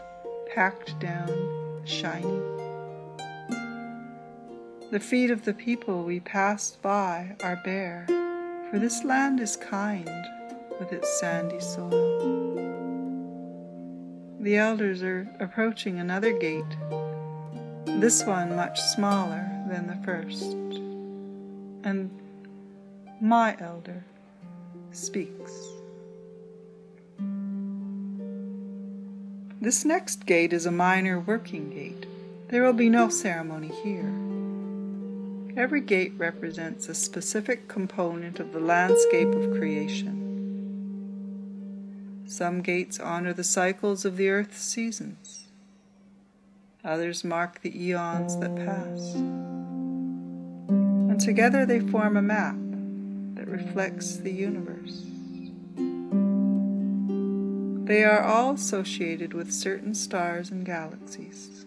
packed 0.53 0.99
down, 0.99 1.82
shiny. 1.86 2.41
The 4.91 4.99
feet 4.99 5.32
of 5.32 5.45
the 5.45 5.53
people 5.53 6.03
we 6.03 6.19
passed 6.19 6.82
by 6.82 7.38
are 7.41 7.62
bare 7.63 8.06
for 8.69 8.80
this 8.80 9.06
land 9.06 9.39
is 9.39 9.56
kind 9.56 10.25
with 10.77 10.91
its 10.91 11.21
sandy 11.21 11.62
soil. 11.62 12.58
The 14.41 14.58
elders 14.58 15.01
are 15.03 15.25
approaching 15.39 15.99
another 15.99 16.38
gate, 16.38 16.65
this 17.86 18.25
one 18.25 18.58
much 18.58 18.82
smaller 18.82 19.49
than 19.69 19.88
the 19.88 19.95
first. 20.03 20.51
And 21.86 22.12
my 23.21 23.58
elder 23.60 24.03
speaks. 24.91 25.51
This 29.60 29.84
next 29.84 30.25
gate 30.25 30.53
is 30.53 30.67
a 30.67 30.71
minor 30.71 31.19
working 31.19 31.69
gate. 31.71 32.06
There 32.49 32.63
will 32.63 32.73
be 32.73 32.89
no 32.89 33.10
ceremony 33.10 33.71
here. 33.84 34.13
Every 35.58 35.82
gate 35.82 36.13
represents 36.17 36.88
a 36.88 36.93
specific 36.93 37.67
component 37.67 38.39
of 38.39 38.53
the 38.53 38.60
landscape 38.60 39.30
of 39.30 39.58
creation. 39.58 40.23
Some 42.27 42.62
gates 42.62 42.99
honor 42.99 43.34
the 43.34 43.43
cycles 43.43 44.06
of 44.06 44.17
the 44.17 44.30
earth's 44.30 44.62
seasons. 44.62 45.45
Others 46.86 47.23
mark 47.23 47.62
the 47.62 47.75
eons 47.84 48.38
that 48.38 48.56
pass. 48.56 49.15
And 50.69 51.19
together 51.19 51.65
they 51.65 51.80
form 51.80 52.15
a 52.15 52.21
map 52.21 52.56
that 53.47 53.63
reflects 53.63 54.17
the 54.17 54.31
universe. 54.31 55.03
They 57.88 58.03
are 58.03 58.21
all 58.21 58.53
associated 58.53 59.33
with 59.33 59.53
certain 59.53 59.93
stars 59.93 60.51
and 60.51 60.65
galaxies. 60.65 61.65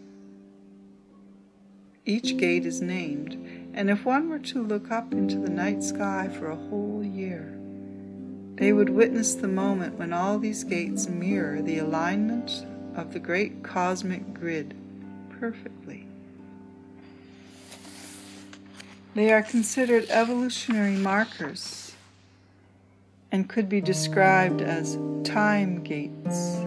Each 2.05 2.37
gate 2.37 2.67
is 2.67 2.83
named, 2.83 3.35
and 3.73 3.89
if 3.89 4.05
one 4.05 4.29
were 4.29 4.39
to 4.41 4.63
look 4.63 4.91
up 4.91 5.13
into 5.13 5.39
the 5.39 5.49
night 5.49 5.83
sky 5.83 6.29
for 6.29 6.51
a 6.51 6.57
whole 6.57 7.03
year, 7.03 7.57
they 8.57 8.73
would 8.73 8.91
witness 8.91 9.35
the 9.35 9.49
moment 9.49 9.99
when 9.99 10.13
all 10.13 10.39
these 10.39 10.65
gates 10.65 11.09
mirror 11.09 11.63
the 11.63 11.79
alignment 11.79 12.67
of 12.95 13.13
the 13.13 13.19
great 13.19 13.63
cosmic 13.63 14.35
grid 14.35 14.75
perfectly. 15.39 16.10
They 19.15 19.33
are 19.33 19.43
considered 19.43 20.07
evolutionary 20.09 20.97
markers 20.97 21.97
and 23.33 23.49
could 23.49 23.69
be 23.69 23.81
described 23.81 24.63
as 24.63 24.99
time 25.25 25.83
gates. 25.83 26.61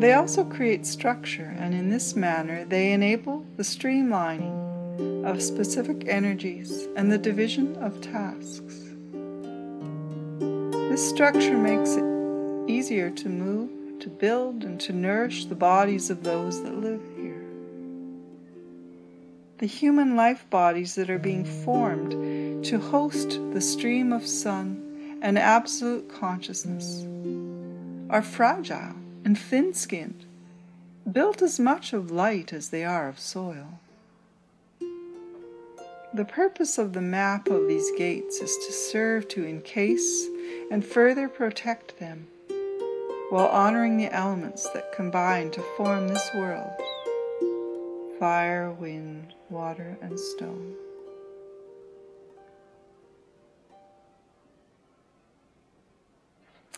They 0.00 0.14
also 0.14 0.44
create 0.44 0.86
structure, 0.86 1.54
and 1.58 1.74
in 1.74 1.90
this 1.90 2.14
manner, 2.14 2.64
they 2.64 2.92
enable 2.92 3.44
the 3.56 3.64
streamlining 3.64 5.24
of 5.26 5.42
specific 5.42 6.08
energies 6.08 6.88
and 6.96 7.10
the 7.10 7.18
division 7.18 7.76
of 7.76 8.00
tasks. 8.00 8.76
This 10.88 11.06
structure 11.06 11.58
makes 11.58 11.96
it 11.96 12.04
easier 12.70 13.10
to 13.10 13.28
move, 13.28 13.98
to 13.98 14.08
build, 14.08 14.64
and 14.64 14.80
to 14.80 14.92
nourish 14.92 15.46
the 15.46 15.54
bodies 15.54 16.08
of 16.08 16.22
those 16.22 16.62
that 16.62 16.76
live. 16.76 17.02
The 19.60 19.66
human 19.66 20.16
life 20.16 20.48
bodies 20.48 20.94
that 20.94 21.10
are 21.10 21.18
being 21.18 21.44
formed 21.44 22.64
to 22.64 22.78
host 22.78 23.38
the 23.52 23.60
stream 23.60 24.10
of 24.10 24.26
sun 24.26 25.18
and 25.20 25.38
absolute 25.38 26.08
consciousness 26.08 27.04
are 28.08 28.22
fragile 28.22 28.94
and 29.22 29.38
thin 29.38 29.74
skinned, 29.74 30.24
built 31.12 31.42
as 31.42 31.60
much 31.60 31.92
of 31.92 32.10
light 32.10 32.54
as 32.54 32.70
they 32.70 32.84
are 32.84 33.06
of 33.06 33.20
soil. 33.20 33.78
The 36.14 36.24
purpose 36.26 36.78
of 36.78 36.94
the 36.94 37.02
map 37.02 37.48
of 37.48 37.68
these 37.68 37.90
gates 37.98 38.40
is 38.40 38.56
to 38.66 38.72
serve 38.72 39.28
to 39.28 39.44
encase 39.44 40.26
and 40.70 40.82
further 40.82 41.28
protect 41.28 41.98
them 41.98 42.28
while 43.28 43.48
honoring 43.48 43.98
the 43.98 44.10
elements 44.10 44.70
that 44.70 44.94
combine 44.94 45.50
to 45.50 45.60
form 45.76 46.08
this 46.08 46.30
world 46.34 46.72
fire, 48.20 48.70
wind, 48.70 49.32
water, 49.48 49.96
and 50.02 50.20
stone. 50.20 50.74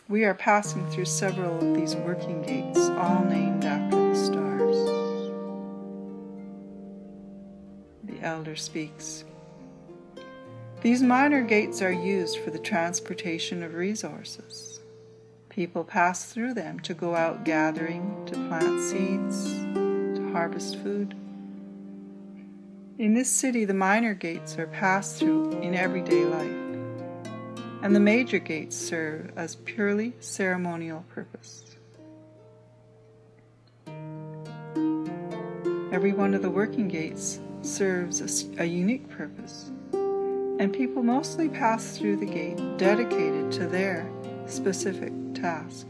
We 0.07 0.23
are 0.23 0.33
passing 0.33 0.89
through 0.89 1.03
several 1.03 1.57
of 1.57 1.75
these 1.75 1.97
working 1.97 2.41
gates, 2.43 2.79
all 2.91 3.25
named 3.25 3.65
after 3.65 3.97
the 3.97 4.15
stars. 4.15 4.77
The 8.05 8.25
elder 8.25 8.55
speaks. 8.55 9.25
These 10.81 11.03
minor 11.03 11.41
gates 11.41 11.81
are 11.81 11.91
used 11.91 12.37
for 12.39 12.51
the 12.51 12.59
transportation 12.59 13.63
of 13.63 13.73
resources. 13.73 14.79
People 15.49 15.83
pass 15.83 16.31
through 16.31 16.53
them 16.53 16.79
to 16.81 16.93
go 16.93 17.15
out 17.15 17.43
gathering, 17.43 18.25
to 18.27 18.35
plant 18.47 18.79
seeds, 18.81 19.51
to 19.53 20.29
harvest 20.31 20.77
food. 20.77 21.15
In 23.03 23.13
this 23.13 23.29
city, 23.29 23.65
the 23.65 23.73
minor 23.73 24.13
gates 24.13 24.57
are 24.57 24.65
passed 24.65 25.19
through 25.19 25.59
in 25.59 25.75
everyday 25.75 26.23
life 26.23 26.55
and 27.81 27.93
the 27.93 27.99
major 27.99 28.39
gates 28.39 28.77
serve 28.77 29.29
as 29.35 29.57
purely 29.57 30.13
ceremonial 30.21 31.03
purpose. 31.09 31.75
Every 35.91 36.13
one 36.13 36.33
of 36.33 36.41
the 36.41 36.49
working 36.49 36.87
gates 36.87 37.41
serves 37.61 38.21
a, 38.21 38.63
a, 38.63 38.65
unique 38.65 39.09
purpose, 39.09 39.73
and 39.91 40.71
people 40.71 41.03
mostly 41.03 41.49
pass 41.49 41.97
through 41.97 42.15
the 42.15 42.25
gate 42.25 42.77
dedicated 42.77 43.51
to 43.51 43.67
their 43.67 44.09
specific 44.45 45.11
task, 45.33 45.87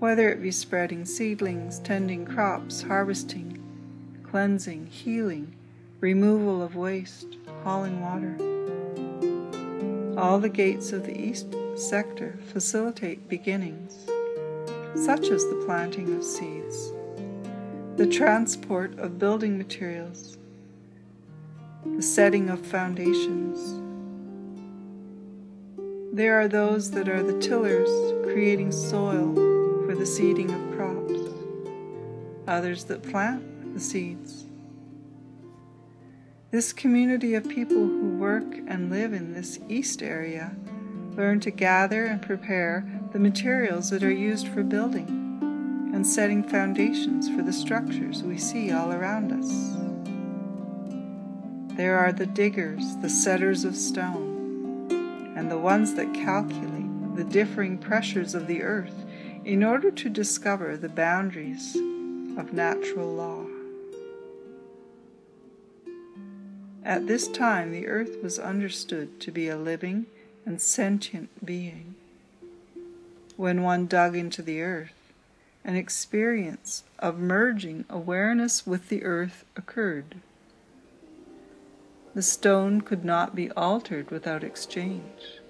whether 0.00 0.28
it 0.28 0.42
be 0.42 0.50
spreading 0.50 1.04
seedlings, 1.04 1.78
tending 1.78 2.24
crops, 2.24 2.82
harvesting, 2.82 3.62
cleansing, 4.24 4.86
healing, 4.88 5.54
removal 6.00 6.62
of 6.62 6.76
waste, 6.76 7.36
hauling 7.64 8.00
water. 8.00 8.36
All 10.16 10.38
the 10.38 10.48
gates 10.48 10.92
of 10.92 11.04
the 11.04 11.20
east 11.20 11.54
sector 11.74 12.38
facilitate 12.52 13.28
beginnings, 13.28 14.06
such 14.94 15.28
as 15.30 15.44
the 15.44 15.60
planting 15.66 16.14
of 16.14 16.22
seeds, 16.22 16.92
the 17.96 18.06
transport 18.06 18.96
of 18.98 19.18
building 19.18 19.58
materials, 19.58 20.38
the 21.96 22.02
setting 22.02 22.48
of 22.48 22.64
foundations. 22.64 23.82
There 26.12 26.40
are 26.40 26.48
those 26.48 26.92
that 26.92 27.08
are 27.08 27.24
the 27.24 27.38
tillers 27.40 27.90
creating 28.24 28.70
soil 28.70 29.34
for 29.84 29.96
the 29.96 30.06
seeding 30.06 30.50
of 30.50 30.76
crops, 30.76 31.34
others 32.46 32.84
that 32.84 33.02
plant 33.02 33.74
the 33.74 33.80
seeds 33.80 34.47
this 36.50 36.72
community 36.72 37.34
of 37.34 37.46
people 37.46 37.76
who 37.76 38.16
work 38.16 38.56
and 38.68 38.90
live 38.90 39.12
in 39.12 39.34
this 39.34 39.58
east 39.68 40.02
area 40.02 40.56
learn 41.10 41.38
to 41.40 41.50
gather 41.50 42.06
and 42.06 42.22
prepare 42.22 42.88
the 43.12 43.18
materials 43.18 43.90
that 43.90 44.02
are 44.02 44.10
used 44.10 44.48
for 44.48 44.62
building 44.62 45.06
and 45.92 46.06
setting 46.06 46.42
foundations 46.42 47.28
for 47.28 47.42
the 47.42 47.52
structures 47.52 48.22
we 48.22 48.38
see 48.38 48.72
all 48.72 48.92
around 48.92 49.30
us. 49.30 49.74
There 51.76 51.98
are 51.98 52.12
the 52.12 52.26
diggers, 52.26 52.96
the 53.02 53.10
setters 53.10 53.64
of 53.64 53.76
stone, 53.76 54.88
and 55.36 55.50
the 55.50 55.58
ones 55.58 55.94
that 55.94 56.14
calculate 56.14 57.14
the 57.14 57.24
differing 57.24 57.76
pressures 57.76 58.34
of 58.34 58.46
the 58.46 58.62
earth 58.62 59.04
in 59.44 59.62
order 59.62 59.90
to 59.90 60.08
discover 60.08 60.78
the 60.78 60.88
boundaries 60.88 61.76
of 62.38 62.54
natural 62.54 63.12
law. 63.12 63.37
At 66.88 67.06
this 67.06 67.28
time, 67.28 67.70
the 67.70 67.86
earth 67.86 68.22
was 68.22 68.38
understood 68.38 69.20
to 69.20 69.30
be 69.30 69.46
a 69.46 69.58
living 69.58 70.06
and 70.46 70.58
sentient 70.58 71.44
being. 71.44 71.96
When 73.36 73.62
one 73.62 73.86
dug 73.86 74.16
into 74.16 74.40
the 74.40 74.62
earth, 74.62 75.12
an 75.64 75.76
experience 75.76 76.84
of 76.98 77.18
merging 77.18 77.84
awareness 77.90 78.66
with 78.66 78.88
the 78.88 79.04
earth 79.04 79.44
occurred. 79.54 80.14
The 82.14 82.22
stone 82.22 82.80
could 82.80 83.04
not 83.04 83.36
be 83.36 83.50
altered 83.50 84.10
without 84.10 84.42
exchange 84.42 85.42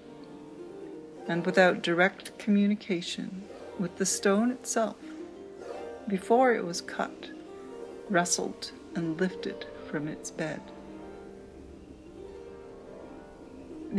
and 1.25 1.45
without 1.45 1.81
direct 1.81 2.37
communication 2.37 3.43
with 3.79 3.95
the 3.95 4.05
stone 4.05 4.51
itself 4.51 4.97
before 6.05 6.53
it 6.53 6.65
was 6.65 6.81
cut, 6.81 7.29
wrestled, 8.09 8.71
and 8.93 9.17
lifted 9.17 9.65
from 9.87 10.09
its 10.09 10.31
bed. 10.31 10.59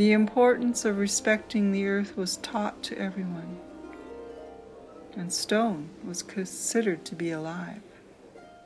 The 0.00 0.12
importance 0.12 0.86
of 0.86 0.96
respecting 0.96 1.72
the 1.72 1.86
earth 1.86 2.16
was 2.16 2.38
taught 2.38 2.82
to 2.84 2.98
everyone, 2.98 3.58
and 5.14 5.30
stone 5.30 5.90
was 6.06 6.22
considered 6.22 7.04
to 7.04 7.14
be 7.14 7.32
alive, 7.32 7.82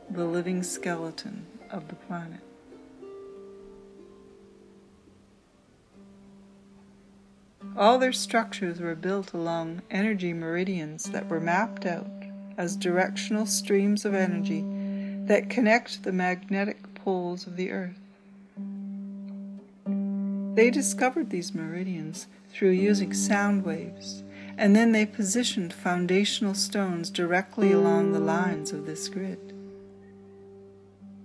the 0.09 0.27
living 0.27 0.63
skeleton 0.63 1.45
of 1.73 1.89
the 1.89 1.97
planet. 1.97 2.39
All 7.77 7.99
their 7.99 8.13
structures 8.13 8.79
were 8.79 8.95
built 8.95 9.33
along 9.33 9.83
energy 9.91 10.33
meridians 10.33 11.07
that 11.07 11.27
were 11.27 11.41
mapped 11.41 11.85
out 11.85 12.13
as 12.57 12.77
directional 12.77 13.47
streams 13.47 14.05
of 14.05 14.15
energy 14.15 14.65
that 15.27 15.51
connect 15.51 16.05
the 16.05 16.13
magnetic 16.13 16.95
poles 16.95 17.49
of 17.49 17.57
the 17.57 17.73
Earth. 17.73 18.04
They 20.55 20.71
discovered 20.71 21.31
these 21.31 21.53
meridians 21.53 22.29
through 22.51 22.71
using 22.71 23.13
sound 23.13 23.65
waves, 23.65 24.23
and 24.57 24.77
then 24.77 24.93
they 24.93 25.05
positioned 25.05 25.73
foundational 25.73 26.55
stones 26.55 27.11
directly 27.11 27.73
along 27.73 28.13
the 28.13 28.21
lines 28.21 28.71
of 28.71 28.87
this 28.87 29.09
grid. 29.09 29.53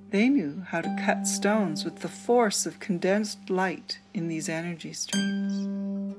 They 0.10 0.30
knew 0.30 0.64
how 0.70 0.82
to 0.82 1.04
cut 1.06 1.28
stones 1.28 1.86
with 1.86 1.98
the 1.98 2.08
force 2.08 2.66
of 2.66 2.80
condensed 2.80 3.52
light 3.52 4.00
in 4.16 4.28
these 4.28 4.50
energy 4.50 4.94
streams. 4.94 6.16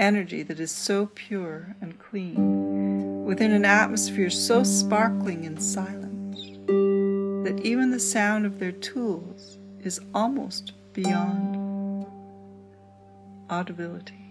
Energy 0.00 0.42
that 0.42 0.58
is 0.58 0.72
so 0.72 1.10
pure 1.14 1.76
and 1.80 1.96
clean, 2.00 3.24
within 3.24 3.52
an 3.52 3.64
atmosphere 3.64 4.30
so 4.30 4.64
sparkling 4.64 5.46
and 5.46 5.62
silent, 5.62 6.34
that 7.44 7.60
even 7.62 7.92
the 7.92 8.00
sound 8.00 8.44
of 8.44 8.58
their 8.58 8.72
tools 8.72 9.58
is 9.84 10.00
almost 10.12 10.72
beyond 10.92 11.63
audibility. 13.50 14.23